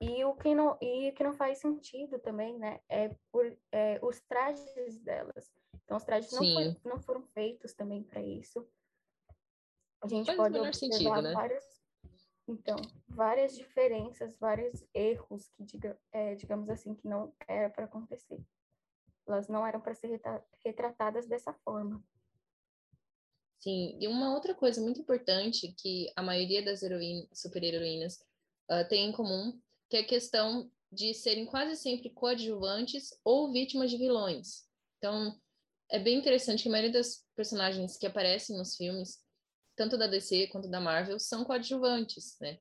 E 0.00 0.24
o 0.24 0.34
que 0.34 0.54
não 0.54 0.76
e 0.80 1.10
o 1.10 1.14
que 1.14 1.24
não 1.24 1.32
faz 1.32 1.58
sentido 1.58 2.18
também, 2.18 2.58
né? 2.58 2.80
É 2.88 3.14
por 3.32 3.44
é, 3.72 3.98
os 4.02 4.20
trajes 4.20 4.98
delas. 5.00 5.52
Então 5.84 5.96
os 5.96 6.04
trajes 6.04 6.32
não, 6.32 6.38
foi, 6.38 6.76
não 6.84 7.00
foram 7.00 7.22
feitos 7.22 7.74
também 7.74 8.02
para 8.02 8.20
isso. 8.20 8.66
A 10.02 10.06
gente 10.06 10.26
faz 10.26 10.36
pode 10.36 10.58
observar 10.58 10.74
sentido, 10.74 11.22
né? 11.22 11.32
várias 11.32 11.78
então 12.46 12.76
várias 13.08 13.56
diferenças, 13.56 14.36
vários 14.38 14.84
erros 14.94 15.48
que 15.48 15.64
diga, 15.64 15.98
é, 16.12 16.34
digamos 16.34 16.70
assim 16.70 16.94
que 16.94 17.06
não 17.06 17.32
era 17.46 17.68
para 17.68 17.84
acontecer. 17.84 18.40
Elas 19.26 19.48
não 19.48 19.66
eram 19.66 19.80
para 19.80 19.94
ser 19.94 20.20
retratadas 20.64 21.26
dessa 21.26 21.52
forma. 21.52 22.02
Sim, 23.60 23.98
e 24.00 24.06
uma 24.06 24.34
outra 24.34 24.54
coisa 24.54 24.80
muito 24.80 25.00
importante 25.00 25.74
que 25.76 26.10
a 26.14 26.22
maioria 26.22 26.64
das 26.64 26.80
super-heroínas 27.32 28.14
uh, 28.70 28.88
tem 28.88 29.08
em 29.08 29.12
comum, 29.12 29.60
que 29.90 29.96
é 29.96 30.00
a 30.00 30.06
questão 30.06 30.70
de 30.92 31.12
serem 31.12 31.44
quase 31.44 31.76
sempre 31.76 32.10
coadjuvantes 32.10 33.10
ou 33.24 33.52
vítimas 33.52 33.90
de 33.90 33.98
vilões. 33.98 34.64
Então, 34.98 35.38
é 35.90 35.98
bem 35.98 36.18
interessante 36.18 36.62
que 36.62 36.68
a 36.68 36.72
maioria 36.72 36.92
das 36.92 37.26
personagens 37.34 37.96
que 37.96 38.06
aparecem 38.06 38.56
nos 38.56 38.76
filmes, 38.76 39.18
tanto 39.76 39.98
da 39.98 40.06
DC 40.06 40.48
quanto 40.48 40.68
da 40.68 40.80
Marvel, 40.80 41.18
são 41.18 41.44
coadjuvantes, 41.44 42.36
né? 42.40 42.58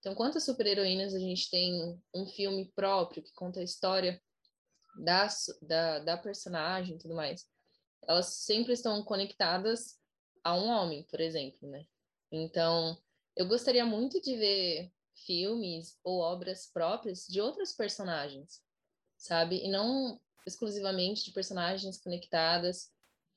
Então, 0.00 0.14
quantas 0.14 0.44
super-heroínas 0.44 1.14
a 1.14 1.18
gente 1.18 1.50
tem 1.50 2.00
um 2.14 2.26
filme 2.26 2.72
próprio 2.74 3.22
que 3.22 3.32
conta 3.34 3.60
a 3.60 3.64
história 3.64 4.20
da, 5.04 5.28
da, 5.62 5.98
da 6.00 6.16
personagem 6.16 6.96
e 6.96 6.98
tudo 6.98 7.14
mais? 7.14 7.46
Elas 8.08 8.26
sempre 8.44 8.72
estão 8.72 9.02
conectadas 9.04 9.99
a 10.42 10.54
um 10.54 10.68
homem, 10.68 11.02
por 11.04 11.20
exemplo, 11.20 11.68
né? 11.68 11.86
Então, 12.30 12.96
eu 13.36 13.46
gostaria 13.46 13.84
muito 13.84 14.20
de 14.20 14.36
ver 14.36 14.92
filmes 15.14 15.98
ou 16.02 16.20
obras 16.20 16.66
próprias 16.66 17.26
de 17.26 17.40
outros 17.40 17.72
personagens, 17.72 18.62
sabe? 19.16 19.64
E 19.64 19.70
não 19.70 20.20
exclusivamente 20.46 21.24
de 21.24 21.32
personagens 21.32 21.98
conectadas 21.98 22.92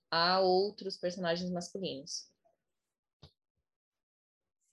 a 0.10 0.40
outros 0.40 0.98
personagens 0.98 1.50
masculinos. 1.52 2.32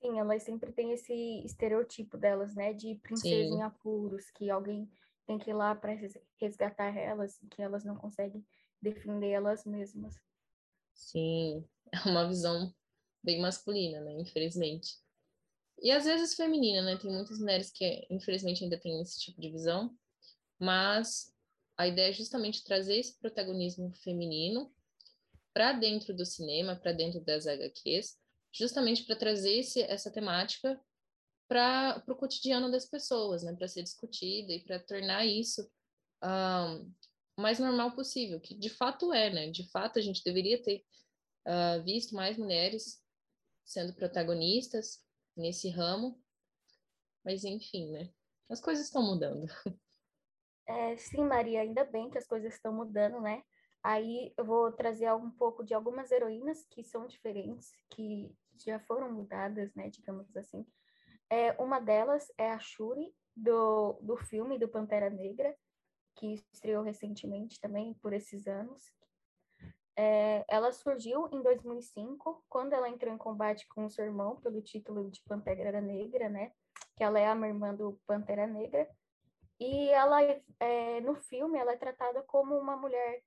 Sim, 0.01 0.19
elas 0.19 0.43
sempre 0.43 0.73
têm 0.73 0.93
esse 0.93 1.13
estereotipo 1.45 2.17
delas, 2.17 2.55
né? 2.55 2.73
De 2.73 2.95
princesa 2.97 3.55
Sim. 3.55 3.55
em 3.55 3.63
apuros, 3.63 4.31
que 4.31 4.51
alguém 4.51 4.91
tem 5.27 5.39
que 5.39 5.51
ir 5.51 5.55
lá 5.55 5.75
para 5.75 5.93
resgatar 6.41 6.97
elas, 6.97 7.39
que 7.51 7.63
elas 7.63 7.85
não 7.85 7.97
conseguem 7.97 8.45
defender 8.81 9.31
elas 9.31 9.65
mesmas. 9.65 10.19
Sim, 10.95 11.65
é 11.93 11.99
uma 12.09 12.27
visão 12.29 12.75
bem 13.23 13.41
masculina, 13.41 14.01
né? 14.01 14.13
Infelizmente. 14.13 14.99
E 15.83 15.91
às 15.91 16.05
vezes 16.05 16.35
feminina, 16.35 16.83
né? 16.83 16.97
Tem 16.97 17.11
muitas 17.11 17.39
mulheres 17.39 17.71
que, 17.71 18.07
infelizmente, 18.11 18.65
ainda 18.65 18.79
têm 18.79 19.01
esse 19.01 19.19
tipo 19.21 19.41
de 19.41 19.51
visão, 19.51 19.97
mas 20.59 21.35
a 21.77 21.87
ideia 21.87 22.11
é 22.11 22.13
justamente 22.13 22.63
trazer 22.63 22.97
esse 22.99 23.19
protagonismo 23.19 23.93
feminino 24.03 24.73
para 25.55 25.73
dentro 25.73 26.15
do 26.15 26.27
cinema, 26.27 26.77
para 26.77 26.93
dentro 26.93 27.21
das 27.25 27.47
HQs, 27.47 28.19
justamente 28.53 29.05
para 29.05 29.17
trazer 29.17 29.59
esse, 29.59 29.83
essa 29.83 30.11
temática 30.11 30.79
para 31.49 32.03
o 32.07 32.15
cotidiano 32.15 32.71
das 32.71 32.85
pessoas, 32.85 33.43
né? 33.43 33.55
Para 33.55 33.67
ser 33.67 33.83
discutida 33.83 34.53
e 34.53 34.63
para 34.63 34.79
tornar 34.79 35.25
isso 35.25 35.69
um, 36.23 36.93
mais 37.37 37.59
normal 37.59 37.93
possível, 37.93 38.39
que 38.41 38.55
de 38.55 38.69
fato 38.69 39.13
é, 39.13 39.31
né? 39.31 39.51
De 39.51 39.69
fato, 39.71 39.99
a 39.99 40.03
gente 40.03 40.23
deveria 40.23 40.63
ter 40.63 40.85
uh, 41.47 41.83
visto 41.85 42.15
mais 42.15 42.37
mulheres 42.37 43.03
sendo 43.65 43.95
protagonistas 43.95 45.05
nesse 45.37 45.69
ramo, 45.69 46.21
mas 47.25 47.45
enfim, 47.45 47.91
né? 47.93 48.13
As 48.49 48.61
coisas 48.61 48.87
estão 48.87 49.03
mudando. 49.03 49.47
É, 50.67 50.97
sim, 50.97 51.25
Maria, 51.25 51.63
ainda 51.63 51.85
bem 51.85 52.09
que 52.09 52.19
as 52.19 52.27
coisas 52.27 52.55
estão 52.55 52.73
mudando, 52.73 53.21
né? 53.21 53.43
Aí 53.83 54.33
eu 54.37 54.45
vou 54.45 54.71
trazer 54.71 55.13
um 55.13 55.31
pouco 55.31 55.65
de 55.65 55.75
algumas 55.75 56.13
heroínas 56.13 56.65
que 56.71 56.85
são 56.85 57.07
diferentes, 57.07 57.73
que 57.89 58.33
já 58.65 58.79
foram 58.79 59.13
mudadas, 59.13 59.75
né? 59.75 59.89
Digamos 59.91 60.37
assim. 60.37 60.65
É, 61.29 61.53
uma 61.61 61.81
delas 61.81 62.31
é 62.39 62.53
a 62.53 62.59
Shuri, 62.59 63.13
do, 63.35 63.95
do 64.03 64.17
filme 64.17 64.59
do 64.59 64.69
Pantera 64.69 65.09
Negra, 65.09 65.57
que 66.17 66.35
estreou 66.53 66.83
recentemente 66.83 67.61
também, 67.61 67.95
por 67.95 68.13
esses 68.13 68.47
anos, 68.47 68.93
é, 70.03 70.47
ela 70.49 70.73
surgiu 70.73 71.29
em 71.31 71.43
2005, 71.43 72.43
quando 72.49 72.73
ela 72.73 72.89
entrou 72.89 73.13
em 73.13 73.19
combate 73.19 73.69
com 73.69 73.85
o 73.85 73.91
seu 73.91 74.07
irmão 74.07 74.37
pelo 74.37 74.63
título 74.63 75.11
de 75.11 75.21
Pantera 75.25 75.79
Negra, 75.79 76.27
né? 76.27 76.53
Que 76.97 77.05
ela 77.05 77.21
é 77.21 77.27
a 77.27 77.35
irmã 77.35 77.75
do 77.75 78.01
Pantera 78.07 78.47
Negra. 78.47 78.89
E 79.61 79.91
ela, 79.91 80.23
é, 80.59 81.03
no 81.03 81.15
filme, 81.17 81.59
ela 81.59 81.73
é 81.73 81.77
tratada 81.77 82.23
como 82.23 82.57
uma 82.57 82.79
mulher 82.79 83.23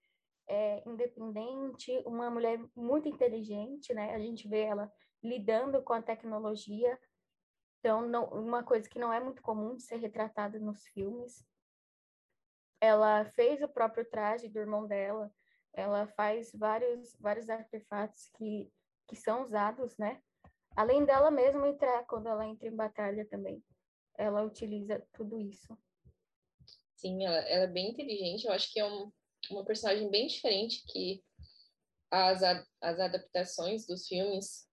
é, 0.47 0.81
independente, 0.89 2.01
uma 2.07 2.31
mulher 2.31 2.59
muito 2.75 3.07
inteligente, 3.07 3.93
né? 3.93 4.15
A 4.15 4.19
gente 4.19 4.47
vê 4.47 4.61
ela 4.61 4.91
lidando 5.21 5.79
com 5.83 5.93
a 5.93 6.01
tecnologia. 6.01 6.99
Então, 7.81 8.01
não, 8.01 8.25
uma 8.29 8.63
coisa 8.63 8.89
que 8.89 8.97
não 8.97 9.13
é 9.13 9.19
muito 9.19 9.43
comum 9.43 9.75
de 9.75 9.83
ser 9.83 9.97
retratada 9.97 10.57
nos 10.57 10.87
filmes. 10.87 11.45
Ela 12.81 13.25
fez 13.25 13.61
o 13.61 13.67
próprio 13.67 14.03
traje 14.09 14.49
do 14.49 14.57
irmão 14.57 14.87
dela, 14.87 15.31
ela 15.73 16.07
faz 16.07 16.51
vários, 16.53 17.15
vários 17.19 17.49
artefatos 17.49 18.29
que, 18.37 18.71
que 19.07 19.15
são 19.15 19.43
usados, 19.43 19.97
né? 19.97 20.21
Além 20.75 21.05
dela 21.05 21.29
mesma 21.29 21.67
entrar, 21.67 22.05
quando 22.05 22.27
ela 22.27 22.45
entra 22.45 22.67
em 22.67 22.75
batalha 22.75 23.27
também. 23.29 23.63
Ela 24.17 24.43
utiliza 24.43 25.05
tudo 25.13 25.39
isso. 25.39 25.77
Sim, 26.95 27.25
ela, 27.25 27.37
ela 27.37 27.63
é 27.63 27.67
bem 27.67 27.89
inteligente. 27.91 28.45
Eu 28.45 28.53
acho 28.53 28.71
que 28.71 28.79
é 28.79 28.85
um, 28.85 29.11
uma 29.51 29.65
personagem 29.65 30.09
bem 30.09 30.27
diferente 30.27 30.83
que 30.87 31.23
as, 32.09 32.41
as 32.81 32.99
adaptações 32.99 33.85
dos 33.85 34.07
filmes 34.07 34.67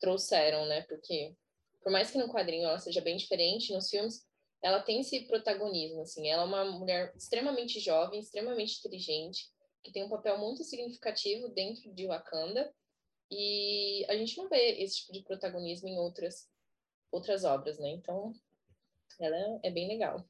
trouxeram, 0.00 0.66
né? 0.66 0.82
Porque, 0.82 1.34
por 1.82 1.90
mais 1.90 2.10
que 2.10 2.18
no 2.18 2.28
quadrinho 2.28 2.68
ela 2.68 2.78
seja 2.78 3.00
bem 3.00 3.16
diferente, 3.16 3.72
nos 3.72 3.88
filmes 3.88 4.26
ela 4.62 4.80
tem 4.80 5.00
esse 5.00 5.26
protagonismo, 5.26 6.02
assim. 6.02 6.28
Ela 6.28 6.42
é 6.42 6.46
uma 6.46 6.64
mulher 6.64 7.12
extremamente 7.16 7.80
jovem, 7.80 8.20
extremamente 8.20 8.78
inteligente, 8.78 9.53
que 9.84 9.92
tem 9.92 10.02
um 10.02 10.08
papel 10.08 10.38
muito 10.38 10.64
significativo 10.64 11.48
dentro 11.50 11.92
de 11.94 12.06
Wakanda, 12.06 12.74
e 13.30 14.04
a 14.08 14.16
gente 14.16 14.36
não 14.36 14.48
vê 14.48 14.82
esse 14.82 14.96
tipo 14.96 15.12
de 15.12 15.22
protagonismo 15.22 15.88
em 15.88 15.98
outras, 15.98 16.48
outras 17.12 17.44
obras, 17.44 17.78
né? 17.78 17.90
Então, 17.90 18.32
ela 19.20 19.60
é 19.62 19.70
bem 19.70 19.86
legal. 19.86 20.24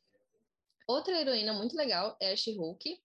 Outra 0.86 1.18
heroína 1.18 1.52
muito 1.52 1.76
legal 1.76 2.16
é 2.20 2.32
a 2.32 2.36
She-Hulk. 2.36 3.00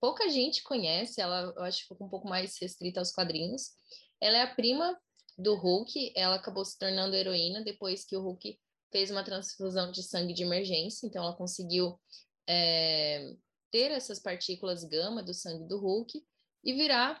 Pouca 0.00 0.28
gente 0.28 0.62
conhece, 0.62 1.20
ela 1.20 1.52
eu 1.56 1.62
acho 1.62 1.82
que 1.82 1.88
ficou 1.88 2.06
um 2.06 2.10
pouco 2.10 2.28
mais 2.28 2.58
restrita 2.58 3.00
aos 3.00 3.12
quadrinhos. 3.12 3.70
Ela 4.20 4.38
é 4.38 4.42
a 4.42 4.54
prima 4.54 4.98
do 5.38 5.54
Hulk, 5.54 6.12
ela 6.16 6.36
acabou 6.36 6.64
se 6.64 6.78
tornando 6.78 7.16
heroína 7.16 7.62
depois 7.62 8.04
que 8.04 8.16
o 8.16 8.22
Hulk 8.22 8.58
fez 8.90 9.10
uma 9.10 9.24
transfusão 9.24 9.90
de 9.90 10.02
sangue 10.02 10.34
de 10.34 10.42
emergência, 10.42 11.06
então 11.06 11.24
ela 11.24 11.34
conseguiu 11.34 11.98
é, 12.46 13.34
ter 13.72 13.90
essas 13.90 14.20
partículas 14.20 14.84
gama 14.84 15.22
do 15.22 15.34
sangue 15.34 15.66
do 15.66 15.78
Hulk 15.78 16.24
e 16.62 16.72
virar 16.74 17.20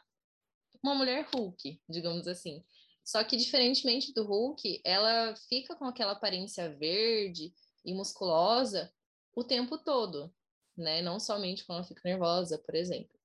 uma 0.82 0.94
mulher 0.94 1.26
Hulk, 1.34 1.80
digamos 1.88 2.28
assim. 2.28 2.64
Só 3.04 3.24
que, 3.24 3.36
diferentemente 3.36 4.12
do 4.12 4.22
Hulk, 4.22 4.80
ela 4.84 5.34
fica 5.48 5.74
com 5.74 5.86
aquela 5.86 6.12
aparência 6.12 6.72
verde 6.76 7.52
e 7.84 7.92
musculosa 7.94 8.92
o 9.34 9.42
tempo 9.42 9.76
todo, 9.78 10.32
né? 10.76 11.02
Não 11.02 11.18
somente 11.18 11.64
quando 11.64 11.78
ela 11.78 11.88
fica 11.88 12.02
nervosa, 12.04 12.58
por 12.58 12.74
exemplo. 12.74 13.18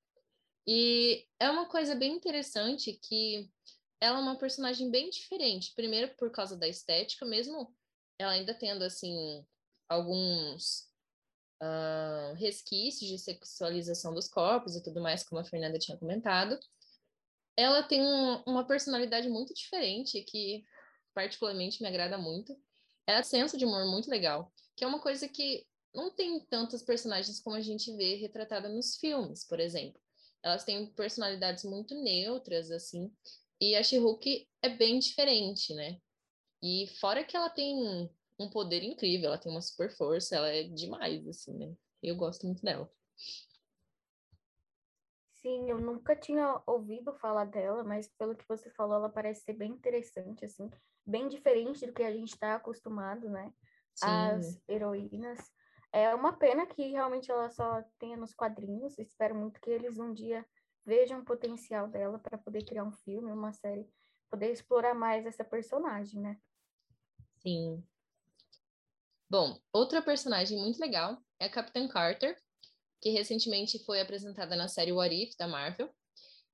E 0.66 1.26
é 1.38 1.48
uma 1.48 1.66
coisa 1.68 1.94
bem 1.94 2.12
interessante 2.14 2.92
que 2.92 3.48
ela 4.00 4.18
é 4.18 4.22
uma 4.22 4.38
personagem 4.38 4.90
bem 4.90 5.10
diferente. 5.10 5.72
Primeiro, 5.74 6.14
por 6.16 6.30
causa 6.30 6.56
da 6.56 6.66
estética, 6.66 7.24
mesmo 7.24 7.72
ela 8.18 8.32
ainda 8.32 8.52
tendo, 8.54 8.82
assim, 8.82 9.46
alguns 9.88 10.87
resquícios 12.36 13.10
de 13.10 13.18
sexualização 13.18 14.14
dos 14.14 14.28
corpos 14.28 14.76
e 14.76 14.82
tudo 14.82 15.00
mais, 15.00 15.24
como 15.24 15.40
a 15.40 15.44
Fernanda 15.44 15.78
tinha 15.78 15.96
comentado. 15.98 16.58
ela 17.56 17.82
tem 17.82 18.00
um, 18.00 18.42
uma 18.46 18.66
personalidade 18.66 19.28
muito 19.28 19.52
diferente 19.52 20.22
que 20.22 20.64
particularmente 21.14 21.82
me 21.82 21.88
agrada 21.88 22.16
muito. 22.16 22.56
Ela 23.06 23.22
tem 23.22 23.30
senso 23.30 23.56
de 23.56 23.64
humor 23.64 23.86
muito 23.86 24.08
legal, 24.08 24.52
que 24.76 24.84
é 24.84 24.86
uma 24.86 25.00
coisa 25.00 25.28
que 25.28 25.66
não 25.94 26.10
tem 26.10 26.38
tantos 26.46 26.82
personagens 26.82 27.40
como 27.40 27.56
a 27.56 27.60
gente 27.60 27.90
vê 27.96 28.14
retratada 28.16 28.68
nos 28.68 28.96
filmes, 28.96 29.44
por 29.44 29.58
exemplo. 29.58 30.00
Elas 30.42 30.64
têm 30.64 30.86
personalidades 30.94 31.64
muito 31.64 31.94
neutras, 31.94 32.70
assim, 32.70 33.10
e 33.60 33.74
a 33.74 33.82
she 33.82 33.98
é 34.62 34.68
bem 34.68 34.98
diferente, 35.00 35.74
né? 35.74 35.98
E 36.62 36.86
fora 37.00 37.24
que 37.24 37.36
ela 37.36 37.50
tem 37.50 38.08
um 38.38 38.48
poder 38.48 38.82
incrível, 38.82 39.28
ela 39.28 39.38
tem 39.38 39.50
uma 39.50 39.60
super 39.60 39.90
força, 39.90 40.36
ela 40.36 40.48
é 40.48 40.64
demais, 40.64 41.26
assim, 41.26 41.52
né? 41.58 41.74
Eu 42.02 42.16
gosto 42.16 42.46
muito 42.46 42.62
dela. 42.62 42.90
Sim, 45.34 45.70
eu 45.70 45.78
nunca 45.78 46.16
tinha 46.16 46.60
ouvido 46.66 47.12
falar 47.14 47.44
dela, 47.44 47.84
mas 47.84 48.08
pelo 48.08 48.34
que 48.34 48.46
você 48.48 48.70
falou, 48.70 48.96
ela 48.96 49.08
parece 49.08 49.42
ser 49.42 49.52
bem 49.52 49.70
interessante, 49.70 50.44
assim, 50.44 50.68
bem 51.06 51.28
diferente 51.28 51.86
do 51.86 51.92
que 51.92 52.02
a 52.02 52.12
gente 52.12 52.32
está 52.32 52.56
acostumado, 52.56 53.28
né? 53.28 53.52
Sim. 53.94 54.06
As 54.08 54.60
heroínas. 54.68 55.38
É 55.92 56.14
uma 56.14 56.32
pena 56.32 56.66
que 56.66 56.82
realmente 56.88 57.30
ela 57.30 57.48
só 57.50 57.82
tenha 57.98 58.16
nos 58.16 58.34
quadrinhos. 58.34 58.98
Espero 58.98 59.34
muito 59.34 59.60
que 59.60 59.70
eles 59.70 59.98
um 59.98 60.12
dia 60.12 60.44
vejam 60.84 61.20
o 61.20 61.24
potencial 61.24 61.88
dela 61.88 62.18
para 62.18 62.36
poder 62.36 62.64
criar 62.64 62.84
um 62.84 62.92
filme, 62.92 63.30
uma 63.30 63.52
série, 63.52 63.88
poder 64.30 64.50
explorar 64.50 64.94
mais 64.94 65.24
essa 65.24 65.44
personagem, 65.44 66.20
né? 66.20 66.38
Sim. 67.38 67.82
Bom, 69.30 69.60
outra 69.72 70.00
personagem 70.00 70.58
muito 70.58 70.80
legal 70.80 71.18
é 71.38 71.46
a 71.46 71.50
Capitã 71.50 71.86
Carter, 71.86 72.36
que 73.00 73.10
recentemente 73.10 73.78
foi 73.84 74.00
apresentada 74.00 74.56
na 74.56 74.68
série 74.68 74.92
What 74.92 75.14
If 75.14 75.36
da 75.36 75.46
Marvel. 75.46 75.92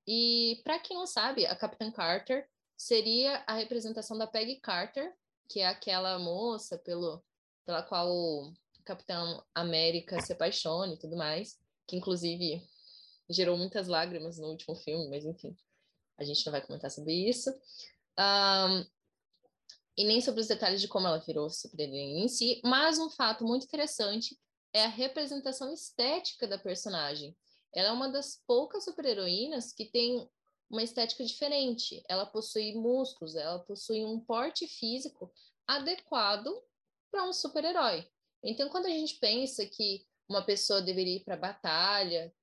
E 0.06 0.60
para 0.64 0.78
quem 0.78 0.96
não 0.96 1.06
sabe, 1.06 1.46
a 1.46 1.54
Capitã 1.54 1.90
Carter 1.90 2.48
seria 2.76 3.42
a 3.46 3.54
representação 3.54 4.18
da 4.18 4.26
Peggy 4.26 4.56
Carter, 4.56 5.14
que 5.48 5.60
é 5.60 5.66
aquela 5.66 6.18
moça 6.18 6.76
pelo, 6.78 7.22
pela 7.64 7.82
qual 7.82 8.10
o 8.10 8.52
Capitão 8.84 9.42
América 9.54 10.20
se 10.20 10.32
apaixona 10.32 10.94
e 10.94 10.98
tudo 10.98 11.16
mais, 11.16 11.58
que 11.86 11.96
inclusive 11.96 12.60
gerou 13.30 13.56
muitas 13.56 13.88
lágrimas 13.88 14.38
no 14.38 14.48
último 14.48 14.74
filme, 14.74 15.08
mas 15.08 15.24
enfim, 15.24 15.56
a 16.18 16.24
gente 16.24 16.44
não 16.44 16.50
vai 16.50 16.60
comentar 16.60 16.90
sobre 16.90 17.12
isso. 17.12 17.50
Um, 18.18 18.84
e 19.96 20.04
nem 20.04 20.20
sobre 20.20 20.40
os 20.40 20.48
detalhes 20.48 20.80
de 20.80 20.88
como 20.88 21.06
ela 21.06 21.18
virou 21.18 21.48
super-heroína 21.48 22.20
em 22.20 22.28
si, 22.28 22.60
mas 22.64 22.98
um 22.98 23.10
fato 23.10 23.44
muito 23.44 23.64
interessante 23.64 24.38
é 24.72 24.84
a 24.84 24.88
representação 24.88 25.72
estética 25.72 26.48
da 26.48 26.58
personagem. 26.58 27.36
Ela 27.72 27.88
é 27.88 27.92
uma 27.92 28.08
das 28.08 28.42
poucas 28.46 28.84
super-heroínas 28.84 29.72
que 29.72 29.84
tem 29.86 30.28
uma 30.68 30.82
estética 30.82 31.24
diferente. 31.24 32.02
Ela 32.08 32.26
possui 32.26 32.74
músculos, 32.74 33.36
ela 33.36 33.60
possui 33.60 34.04
um 34.04 34.18
porte 34.18 34.66
físico 34.66 35.32
adequado 35.66 36.50
para 37.10 37.24
um 37.24 37.32
super-herói. 37.32 38.08
Então, 38.42 38.68
quando 38.68 38.86
a 38.86 38.90
gente 38.90 39.14
pensa 39.14 39.64
que 39.64 40.04
uma 40.28 40.44
pessoa 40.44 40.82
deveria 40.82 41.16
ir 41.16 41.24
para 41.24 41.34
a 41.34 41.38
batalha, 41.38 42.34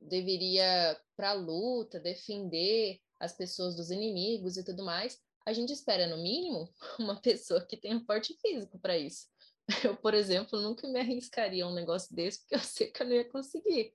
deveria 0.00 0.98
para 1.16 1.30
a 1.30 1.34
luta, 1.34 2.00
defender 2.00 3.00
as 3.18 3.32
pessoas 3.32 3.76
dos 3.76 3.90
inimigos 3.90 4.56
e 4.56 4.64
tudo 4.64 4.84
mais, 4.84 5.20
a 5.46 5.52
gente 5.52 5.72
espera, 5.72 6.08
no 6.08 6.18
mínimo, 6.18 6.68
uma 6.98 7.20
pessoa 7.20 7.64
que 7.64 7.76
tenha 7.76 8.04
porte 8.04 8.36
físico 8.40 8.78
para 8.78 8.98
isso. 8.98 9.28
Eu, 9.84 9.96
por 9.96 10.12
exemplo, 10.12 10.60
nunca 10.60 10.86
me 10.88 10.98
arriscaria 10.98 11.64
a 11.64 11.68
um 11.68 11.74
negócio 11.74 12.14
desse, 12.14 12.40
porque 12.40 12.54
eu 12.54 12.60
sei 12.62 12.90
que 12.90 13.02
eu 13.02 13.06
não 13.06 13.14
ia 13.14 13.24
conseguir. 13.24 13.92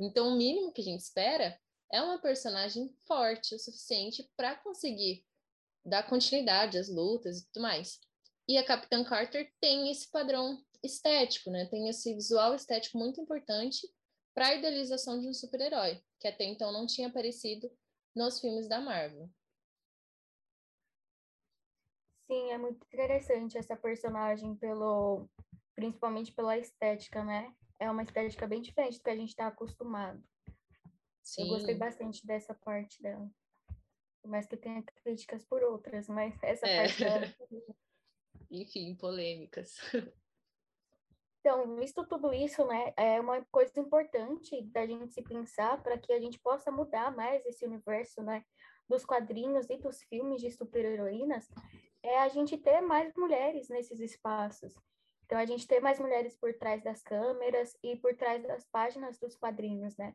Então, 0.00 0.28
o 0.28 0.36
mínimo 0.36 0.72
que 0.72 0.80
a 0.80 0.84
gente 0.84 1.00
espera 1.00 1.58
é 1.92 2.02
uma 2.02 2.18
personagem 2.18 2.92
forte 3.06 3.54
o 3.54 3.58
suficiente 3.58 4.28
para 4.36 4.56
conseguir 4.56 5.24
dar 5.84 6.08
continuidade 6.08 6.78
às 6.78 6.88
lutas 6.88 7.38
e 7.38 7.46
tudo 7.46 7.62
mais. 7.62 8.00
E 8.48 8.58
a 8.58 8.64
Capitã 8.64 9.04
Carter 9.04 9.52
tem 9.60 9.90
esse 9.90 10.10
padrão 10.10 10.64
estético, 10.82 11.50
né? 11.50 11.66
Tem 11.66 11.88
esse 11.88 12.12
visual 12.14 12.54
estético 12.54 12.98
muito 12.98 13.20
importante 13.20 13.88
para 14.34 14.48
a 14.48 14.54
idealização 14.54 15.20
de 15.20 15.28
um 15.28 15.34
super-herói, 15.34 16.02
que 16.18 16.26
até 16.26 16.44
então 16.44 16.72
não 16.72 16.86
tinha 16.86 17.08
aparecido 17.08 17.70
nos 18.14 18.40
filmes 18.40 18.68
da 18.68 18.80
Marvel. 18.80 19.30
Sim, 22.32 22.50
é 22.50 22.56
muito 22.56 22.82
interessante 22.86 23.58
essa 23.58 23.76
personagem 23.76 24.56
pelo 24.56 25.28
principalmente 25.76 26.32
pela 26.32 26.56
estética, 26.56 27.22
né? 27.22 27.54
É 27.78 27.90
uma 27.90 28.02
estética 28.02 28.46
bem 28.46 28.62
diferente 28.62 28.96
do 28.96 29.04
que 29.04 29.10
a 29.10 29.16
gente 29.16 29.28
está 29.28 29.48
acostumado. 29.48 30.22
Sim. 31.22 31.42
Eu 31.42 31.48
gostei 31.48 31.74
bastante 31.74 32.26
dessa 32.26 32.54
parte 32.54 33.02
dela. 33.02 33.30
Mais 34.24 34.46
que 34.46 34.56
tenha 34.56 34.82
críticas 34.82 35.44
por 35.44 35.62
outras, 35.62 36.08
mas 36.08 36.34
essa 36.42 36.66
é. 36.66 36.76
parte 36.78 37.04
dela. 37.04 37.26
Enfim, 38.50 38.94
polêmicas. 38.94 39.76
Então, 41.44 41.74
visto 41.74 42.06
tudo 42.06 42.32
isso, 42.32 42.64
né, 42.64 42.94
é 42.96 43.20
uma 43.20 43.44
coisa 43.46 43.72
importante 43.80 44.62
da 44.66 44.86
gente 44.86 45.12
se 45.12 45.22
pensar 45.22 45.82
para 45.82 45.98
que 45.98 46.12
a 46.12 46.20
gente 46.20 46.38
possa 46.38 46.70
mudar 46.70 47.10
mais 47.16 47.44
esse 47.44 47.64
universo, 47.64 48.22
né, 48.22 48.44
dos 48.88 49.04
quadrinhos 49.04 49.68
e 49.70 49.76
dos 49.76 50.02
filmes 50.04 50.40
de 50.40 50.50
super-heroínas, 50.50 51.48
é 52.02 52.18
a 52.18 52.28
gente 52.28 52.56
ter 52.58 52.80
mais 52.80 53.14
mulheres 53.16 53.68
nesses 53.68 54.00
espaços. 54.00 54.74
Então, 55.24 55.38
a 55.38 55.46
gente 55.46 55.66
ter 55.66 55.80
mais 55.80 55.98
mulheres 55.98 56.36
por 56.36 56.52
trás 56.54 56.82
das 56.82 57.02
câmeras 57.02 57.76
e 57.82 57.96
por 57.96 58.14
trás 58.14 58.42
das 58.42 58.64
páginas 58.66 59.18
dos 59.18 59.34
quadrinhos, 59.36 59.96
né? 59.96 60.14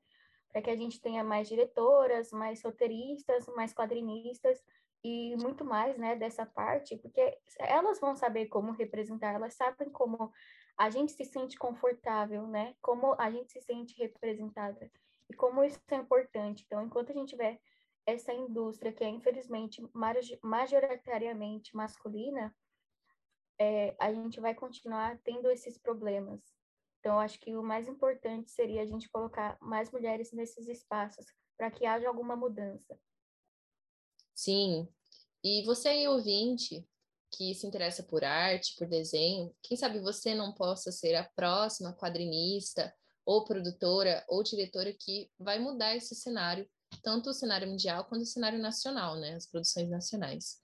Para 0.51 0.62
que 0.62 0.69
a 0.69 0.75
gente 0.75 1.01
tenha 1.01 1.23
mais 1.23 1.47
diretoras, 1.47 2.32
mais 2.32 2.62
roteiristas, 2.62 3.47
mais 3.56 3.73
quadrinistas 3.73 4.63
e 5.03 5.36
muito 5.38 5.63
mais, 5.63 5.97
né, 5.97 6.15
dessa 6.15 6.45
parte, 6.45 6.97
porque 6.97 7.38
elas 7.60 7.99
vão 7.99 8.15
saber 8.15 8.47
como 8.47 8.71
representar, 8.71 9.34
elas 9.34 9.53
sabem 9.53 9.89
como 9.89 10.32
a 10.77 10.89
gente 10.89 11.12
se 11.12 11.25
sente 11.25 11.58
confortável, 11.58 12.45
né? 12.45 12.75
Como 12.82 13.15
a 13.19 13.32
gente 13.32 13.51
se 13.51 13.62
sente 13.62 13.97
representada 13.97 14.91
e 15.30 15.34
como 15.34 15.63
isso 15.63 15.80
é 15.89 15.95
importante. 15.95 16.63
Então, 16.65 16.86
enquanto 16.86 17.12
a 17.12 17.15
gente 17.15 17.30
tiver 17.30 17.60
essa 18.08 18.34
indústria 18.34 18.93
que 18.93 19.04
é 19.04 19.10
infelizmente 19.10 19.86
majoritariamente 20.41 21.76
masculina, 21.76 22.56
é, 23.60 23.93
a 24.00 24.13
gente 24.13 24.39
vai 24.39 24.56
continuar 24.56 25.20
tendo 25.26 25.52
esses 25.52 25.78
problemas. 25.78 26.41
Então, 27.00 27.20
acho 27.20 27.38
que 27.39 27.56
o 27.56 27.62
mais 27.62 27.88
importante 27.88 28.50
seria 28.50 28.82
a 28.82 28.86
gente 28.86 29.10
colocar 29.10 29.58
mais 29.62 29.91
mulheres 29.91 30.32
nesses 30.32 30.67
espaços 30.67 31.26
para 31.58 31.70
que 31.70 31.86
haja 31.86 32.08
alguma 32.08 32.36
mudança. 32.36 32.98
Sim. 34.34 34.88
E 35.43 35.63
você 35.65 35.89
aí, 35.89 36.08
ouvinte, 36.08 36.88
que 37.32 37.54
se 37.54 37.67
interessa 37.67 38.04
por 38.04 38.24
arte, 38.24 38.76
por 38.78 38.88
desenho, 38.88 39.54
quem 39.62 39.76
sabe 39.76 40.00
você 40.00 40.34
não 40.34 40.54
possa 40.54 40.91
ser 40.91 41.15
a 41.15 41.30
próxima 41.36 41.93
quadrinista 41.93 42.93
ou 43.26 43.43
produtora 43.43 44.24
ou 44.30 44.43
diretora 44.43 44.93
que 44.93 45.30
vai 45.38 45.60
mudar 45.60 45.96
esse 45.96 46.15
cenário, 46.15 46.70
tanto 47.04 47.30
o 47.30 47.34
cenário 47.34 47.67
mundial 47.67 48.06
quanto 48.06 48.21
o 48.21 48.26
cenário 48.26 48.60
nacional, 48.60 49.15
né, 49.15 49.34
as 49.34 49.45
produções 49.45 49.89
nacionais. 49.89 50.62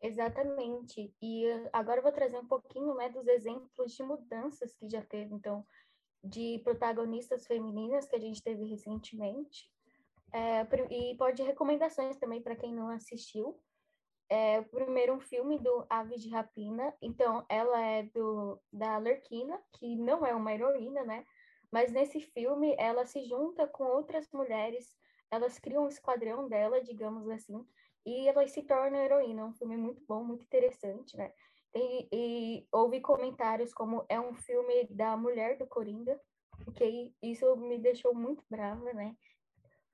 Exatamente. 0.00 1.14
E 1.22 1.44
agora 1.72 1.98
eu 1.98 2.02
vou 2.02 2.12
trazer 2.12 2.38
um 2.38 2.46
pouquinho 2.46 2.94
né, 2.94 3.08
dos 3.08 3.26
exemplos 3.26 3.92
de 3.92 4.02
mudanças 4.02 4.74
que 4.74 4.88
já 4.88 5.02
teve, 5.02 5.32
então, 5.34 5.64
de 6.24 6.60
protagonistas 6.64 7.46
femininas 7.46 8.06
que 8.06 8.16
a 8.16 8.20
gente 8.20 8.42
teve 8.42 8.64
recentemente. 8.64 9.70
É, 10.32 10.62
e 10.90 11.16
pode 11.16 11.42
recomendações 11.42 12.16
também 12.16 12.42
para 12.42 12.56
quem 12.56 12.74
não 12.74 12.88
assistiu 12.88 13.60
é 14.32 14.62
primeiro 14.62 15.12
um 15.12 15.20
filme 15.20 15.58
do 15.58 15.84
Aves 15.90 16.22
de 16.22 16.30
Rapina. 16.30 16.94
Então, 17.02 17.44
ela 17.50 17.78
é 17.82 18.04
do 18.04 18.58
da 18.72 18.96
Lerquina, 18.96 19.60
que 19.74 19.94
não 19.94 20.24
é 20.24 20.34
uma 20.34 20.54
heroína, 20.54 21.04
né? 21.04 21.26
Mas 21.72 21.90
nesse 21.90 22.20
filme, 22.20 22.76
ela 22.78 23.06
se 23.06 23.24
junta 23.24 23.66
com 23.66 23.84
outras 23.84 24.30
mulheres, 24.30 24.94
elas 25.30 25.58
criam 25.58 25.84
um 25.84 25.88
esquadrão 25.88 26.46
dela, 26.46 26.82
digamos 26.82 27.26
assim, 27.30 27.66
e 28.04 28.28
elas 28.28 28.52
se 28.52 28.62
tornam 28.62 29.00
heroína. 29.00 29.40
É 29.40 29.44
um 29.44 29.54
filme 29.54 29.76
muito 29.76 30.04
bom, 30.06 30.22
muito 30.22 30.44
interessante, 30.44 31.16
né? 31.16 31.32
E 31.74 32.66
ouvi 32.70 33.00
comentários 33.00 33.72
como 33.72 34.04
é 34.06 34.20
um 34.20 34.34
filme 34.34 34.86
da 34.90 35.16
mulher 35.16 35.56
do 35.56 35.66
Coringa, 35.66 36.20
porque 36.62 37.10
isso 37.22 37.56
me 37.56 37.78
deixou 37.78 38.14
muito 38.14 38.44
brava, 38.50 38.92
né? 38.92 39.16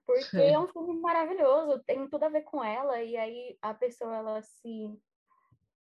Porque 0.05 0.39
é 0.39 0.59
um 0.59 0.67
filme 0.67 0.99
maravilhoso, 1.01 1.85
tem 1.85 2.09
tudo 2.09 2.25
a 2.25 2.29
ver 2.29 2.43
com 2.43 2.65
ela, 2.65 3.01
e 3.03 3.17
aí 3.17 3.57
a 3.63 3.73
pessoa, 3.73 4.17
ela 4.17 4.43
se 4.43 4.99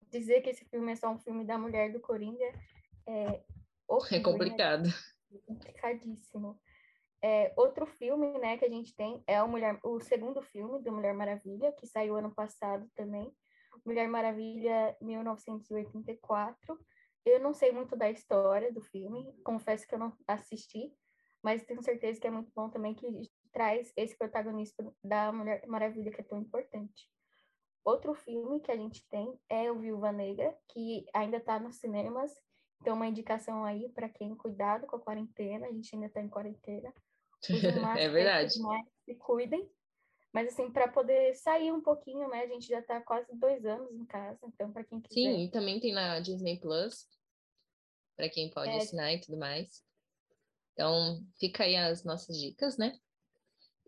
dizer 0.09 0.41
que 0.41 0.49
esse 0.49 0.65
filme 0.65 0.91
é 0.91 0.95
só 0.95 1.09
um 1.09 1.19
filme 1.19 1.45
da 1.45 1.57
mulher 1.57 1.93
do 1.93 1.99
Coringa 2.01 2.51
é 3.05 3.41
horrível, 3.87 4.17
É 4.17 4.23
complicado. 4.23 4.87
Né? 4.87 4.93
Complicadíssimo. 5.45 6.59
É, 7.21 7.51
outro 7.57 7.85
filme, 7.85 8.37
né, 8.37 8.57
que 8.57 8.65
a 8.65 8.69
gente 8.69 8.95
tem 8.95 9.23
é 9.25 9.41
o, 9.41 9.47
Mulher, 9.47 9.79
o 9.83 9.99
segundo 9.99 10.41
filme 10.41 10.81
do 10.81 10.91
Mulher 10.91 11.13
Maravilha, 11.13 11.71
que 11.73 11.87
saiu 11.87 12.15
ano 12.15 12.33
passado 12.33 12.87
também. 12.95 13.31
Mulher 13.85 14.07
Maravilha 14.07 14.95
1984. 15.01 16.79
Eu 17.25 17.39
não 17.39 17.53
sei 17.53 17.71
muito 17.71 17.95
da 17.95 18.09
história 18.09 18.71
do 18.71 18.81
filme, 18.81 19.33
confesso 19.43 19.87
que 19.87 19.93
eu 19.93 19.99
não 19.99 20.13
assisti, 20.27 20.93
mas 21.43 21.65
tenho 21.65 21.81
certeza 21.81 22.19
que 22.19 22.27
é 22.27 22.31
muito 22.31 22.51
bom 22.55 22.69
também, 22.69 22.93
que 22.93 23.05
traz 23.51 23.91
esse 23.97 24.17
protagonista 24.17 24.85
da 25.03 25.31
Mulher 25.31 25.65
Maravilha 25.67 26.11
que 26.11 26.21
é 26.21 26.23
tão 26.23 26.39
importante. 26.39 27.09
Outro 27.83 28.13
filme 28.13 28.59
que 28.59 28.71
a 28.71 28.77
gente 28.77 29.07
tem 29.09 29.39
é 29.49 29.71
o 29.71 29.79
Viúva 29.79 30.11
Negra, 30.11 30.57
que 30.69 31.05
ainda 31.13 31.37
está 31.37 31.59
nos 31.59 31.77
cinemas. 31.77 32.31
Então, 32.81 32.95
uma 32.95 33.07
indicação 33.07 33.63
aí 33.63 33.89
para 33.89 34.07
quem 34.07 34.35
cuidado 34.35 34.87
com 34.87 34.95
a 34.95 34.99
quarentena, 34.99 35.67
a 35.67 35.71
gente 35.71 35.93
ainda 35.93 36.07
está 36.07 36.21
em 36.21 36.29
quarentena. 36.29 36.93
é 37.99 38.09
verdade. 38.09 38.59
Mais, 38.59 38.85
se 39.05 39.15
cuidem. 39.15 39.69
Mas, 40.33 40.49
assim, 40.49 40.71
para 40.71 40.87
poder 40.87 41.33
sair 41.35 41.71
um 41.71 41.81
pouquinho, 41.81 42.29
né? 42.29 42.43
A 42.43 42.47
gente 42.47 42.67
já 42.67 42.79
está 42.79 43.01
quase 43.01 43.33
dois 43.35 43.65
anos 43.65 43.91
em 43.91 44.05
casa, 44.05 44.39
então, 44.43 44.71
para 44.71 44.83
quem 44.83 45.01
quiser. 45.01 45.15
Sim, 45.15 45.45
e 45.45 45.51
também 45.51 45.79
tem 45.79 45.93
na 45.93 46.19
Disney 46.19 46.59
Plus, 46.59 47.07
para 48.15 48.29
quem 48.29 48.49
pode 48.49 48.69
é. 48.69 48.77
assinar 48.77 49.13
e 49.13 49.21
tudo 49.21 49.37
mais. 49.37 49.83
Então, 50.73 51.25
fica 51.39 51.63
aí 51.63 51.75
as 51.75 52.03
nossas 52.03 52.37
dicas, 52.37 52.77
né? 52.77 52.95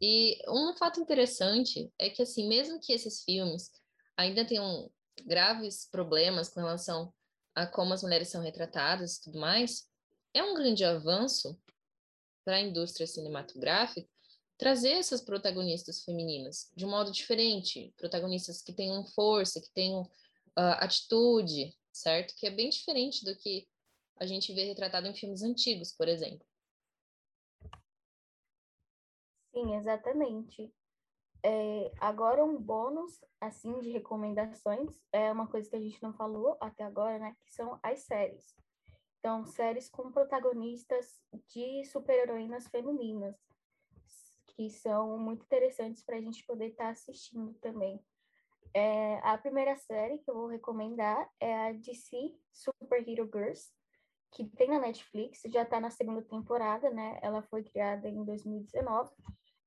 E 0.02 0.40
um 0.50 0.76
fato 0.76 1.00
interessante 1.00 1.92
é 2.00 2.10
que, 2.10 2.24
assim, 2.24 2.48
mesmo 2.48 2.80
que 2.80 2.94
esses 2.94 3.24
filmes 3.24 3.70
ainda 4.18 4.46
tenham 4.46 4.90
graves 5.26 5.88
problemas 5.92 6.50
com 6.50 6.62
relação 6.62 7.14
a 7.56 7.66
como 7.68 7.94
as 7.94 8.04
mulheres 8.04 8.30
são 8.30 8.42
retratadas 8.42 9.18
e 9.18 9.24
tudo 9.24 9.40
mais, 9.40 9.90
é 10.34 10.44
um 10.44 10.54
grande 10.54 10.84
avanço 10.84 11.60
para 12.44 12.56
a 12.56 12.62
indústria 12.62 13.08
cinematográfica 13.08 14.08
trazer 14.58 14.92
essas 14.92 15.22
protagonistas 15.22 16.04
femininas 16.04 16.70
de 16.76 16.86
um 16.86 16.90
modo 16.90 17.12
diferente, 17.12 17.94
protagonistas 17.98 18.62
que 18.62 18.74
tenham 18.74 19.06
força, 19.06 19.62
que 19.62 19.72
tenham 19.72 20.02
uh, 20.02 20.76
atitude, 20.80 21.74
certo? 21.94 22.36
Que 22.36 22.48
é 22.48 22.52
bem 22.52 22.70
diferente 22.70 23.24
do 23.24 23.36
que 23.38 23.68
a 24.18 24.26
gente 24.26 24.54
vê 24.54 24.66
retratado 24.66 25.08
em 25.08 25.16
filmes 25.16 25.42
antigos, 25.42 25.94
por 25.94 26.10
exemplo. 26.10 26.46
Sim, 29.54 29.76
exatamente. 29.78 30.74
É, 31.42 31.92
agora 32.00 32.44
um 32.44 32.58
bônus, 32.62 33.24
assim, 33.40 33.80
de 33.80 33.92
recomendações, 33.92 35.00
é 35.12 35.32
uma 35.32 35.48
coisa 35.48 35.70
que 35.70 35.76
a 35.76 35.80
gente 35.80 36.02
não 36.04 36.14
falou 36.14 36.58
até 36.60 36.84
agora, 36.84 37.18
né? 37.18 37.36
Que 37.46 37.54
são 37.54 37.80
as 37.82 38.00
séries. 38.04 38.56
Então, 39.20 39.46
séries 39.46 39.90
com 39.90 40.12
protagonistas 40.12 41.22
de 41.48 41.84
super-heroínas 41.86 42.68
femininas, 42.68 43.36
que 44.48 44.70
são 44.70 45.18
muito 45.18 45.44
interessantes 45.44 46.04
para 46.04 46.18
a 46.18 46.22
gente 46.22 46.46
poder 46.46 46.70
estar 46.70 46.86
tá 46.86 46.90
assistindo 46.90 47.54
também. 47.56 48.04
É, 48.74 49.20
a 49.24 49.38
primeira 49.38 49.76
série 49.78 50.20
que 50.20 50.30
eu 50.30 50.36
vou 50.36 50.48
recomendar 50.48 51.30
é 51.40 51.70
a 51.70 51.72
DC 51.72 52.36
Super 52.52 53.08
Hero 53.08 53.30
Girls, 53.34 53.72
que 54.32 54.46
tem 54.46 54.70
na 54.70 54.80
Netflix, 54.80 55.42
já 55.48 55.64
está 55.64 55.80
na 55.80 55.90
segunda 55.90 56.22
temporada, 56.22 56.90
né? 56.92 57.20
Ela 57.22 57.42
foi 57.42 57.64
criada 57.64 58.08
em 58.08 58.24
2019 58.24 59.12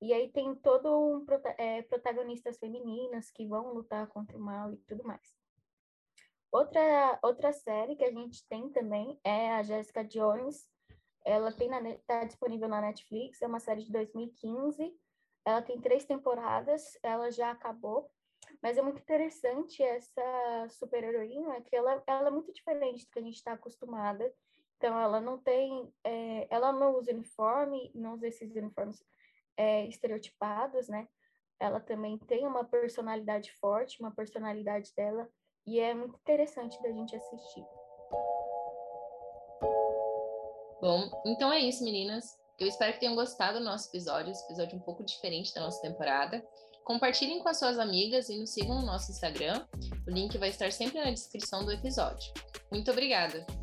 e 0.02 0.12
aí 0.12 0.28
tem 0.32 0.52
todo 0.56 0.90
um 0.92 1.24
é, 1.56 1.80
protagonistas 1.82 2.58
femininas 2.58 3.30
que 3.30 3.46
vão 3.46 3.72
lutar 3.72 4.08
contra 4.08 4.36
o 4.36 4.40
mal 4.40 4.72
e 4.72 4.76
tudo 4.78 5.04
mais. 5.04 5.32
Outra, 6.50 7.20
outra 7.22 7.52
série 7.52 7.94
que 7.94 8.02
a 8.02 8.10
gente 8.10 8.44
tem 8.48 8.68
também 8.70 9.16
é 9.22 9.52
a 9.52 9.62
Jessica 9.62 10.02
Jones. 10.02 10.68
Ela 11.24 11.52
tem 11.52 11.70
está 11.86 12.24
disponível 12.24 12.68
na 12.68 12.80
Netflix, 12.80 13.40
é 13.40 13.46
uma 13.46 13.60
série 13.60 13.84
de 13.84 13.92
2015. 13.92 14.92
Ela 15.44 15.62
tem 15.62 15.80
três 15.80 16.04
temporadas, 16.04 16.98
ela 17.00 17.30
já 17.30 17.52
acabou. 17.52 18.10
Mas 18.60 18.76
é 18.76 18.82
muito 18.82 19.00
interessante 19.00 19.84
essa 19.84 20.68
super-heroína, 20.68 21.60
que 21.60 21.76
ela, 21.76 22.02
ela 22.08 22.26
é 22.26 22.30
muito 22.30 22.52
diferente 22.52 23.04
do 23.04 23.10
que 23.12 23.20
a 23.20 23.22
gente 23.22 23.36
está 23.36 23.52
acostumada. 23.52 24.34
Então, 24.78 24.98
ela 24.98 25.20
não 25.20 25.38
tem, 25.38 25.94
é, 26.02 26.48
ela 26.50 26.72
não 26.72 26.96
usa 26.96 27.12
uniforme, 27.12 27.92
não 27.94 28.14
usa 28.14 28.26
esses 28.26 28.52
uniformes 28.56 29.00
é, 29.56 29.86
estereotipados, 29.86 30.88
né? 30.88 31.08
Ela 31.60 31.80
também 31.80 32.18
tem 32.18 32.46
uma 32.46 32.64
personalidade 32.64 33.52
forte, 33.60 34.00
uma 34.00 34.10
personalidade 34.10 34.92
dela, 34.96 35.28
e 35.66 35.78
é 35.78 35.94
muito 35.94 36.16
interessante 36.16 36.80
da 36.82 36.90
gente 36.90 37.14
assistir. 37.14 37.64
Bom, 40.80 41.08
então 41.24 41.52
é 41.52 41.60
isso, 41.60 41.84
meninas. 41.84 42.36
Eu 42.58 42.66
espero 42.66 42.92
que 42.92 43.00
tenham 43.00 43.14
gostado 43.14 43.58
do 43.58 43.64
nosso 43.64 43.88
episódio, 43.88 44.32
esse 44.32 44.44
episódio 44.44 44.76
um 44.76 44.82
pouco 44.82 45.04
diferente 45.04 45.54
da 45.54 45.60
nossa 45.60 45.80
temporada. 45.80 46.44
Compartilhem 46.84 47.40
com 47.40 47.48
as 47.48 47.58
suas 47.58 47.78
amigas 47.78 48.28
e 48.28 48.38
nos 48.38 48.52
sigam 48.52 48.80
no 48.80 48.86
nosso 48.86 49.12
Instagram. 49.12 49.64
O 50.06 50.10
link 50.10 50.36
vai 50.38 50.48
estar 50.48 50.72
sempre 50.72 50.98
na 50.98 51.10
descrição 51.10 51.64
do 51.64 51.70
episódio. 51.70 52.32
Muito 52.70 52.90
obrigada! 52.90 53.61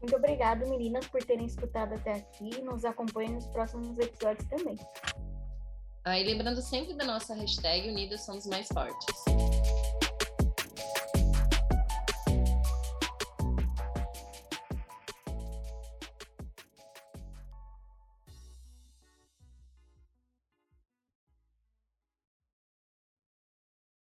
Muito 0.00 0.16
obrigada, 0.16 0.64
meninas, 0.66 1.06
por 1.08 1.22
terem 1.24 1.46
escutado 1.46 1.94
até 1.94 2.12
aqui. 2.12 2.60
Nos 2.62 2.84
acompanhem 2.84 3.32
nos 3.34 3.46
próximos 3.48 3.98
episódios 3.98 4.46
também. 4.48 4.76
Ah, 6.04 6.18
e 6.18 6.24
lembrando 6.24 6.62
sempre 6.62 6.94
da 6.94 7.04
nossa 7.04 7.34
hashtag 7.34 7.88
Unidas 7.88 8.24
Somos 8.24 8.46
Mais 8.46 8.68
Fortes. 8.68 9.24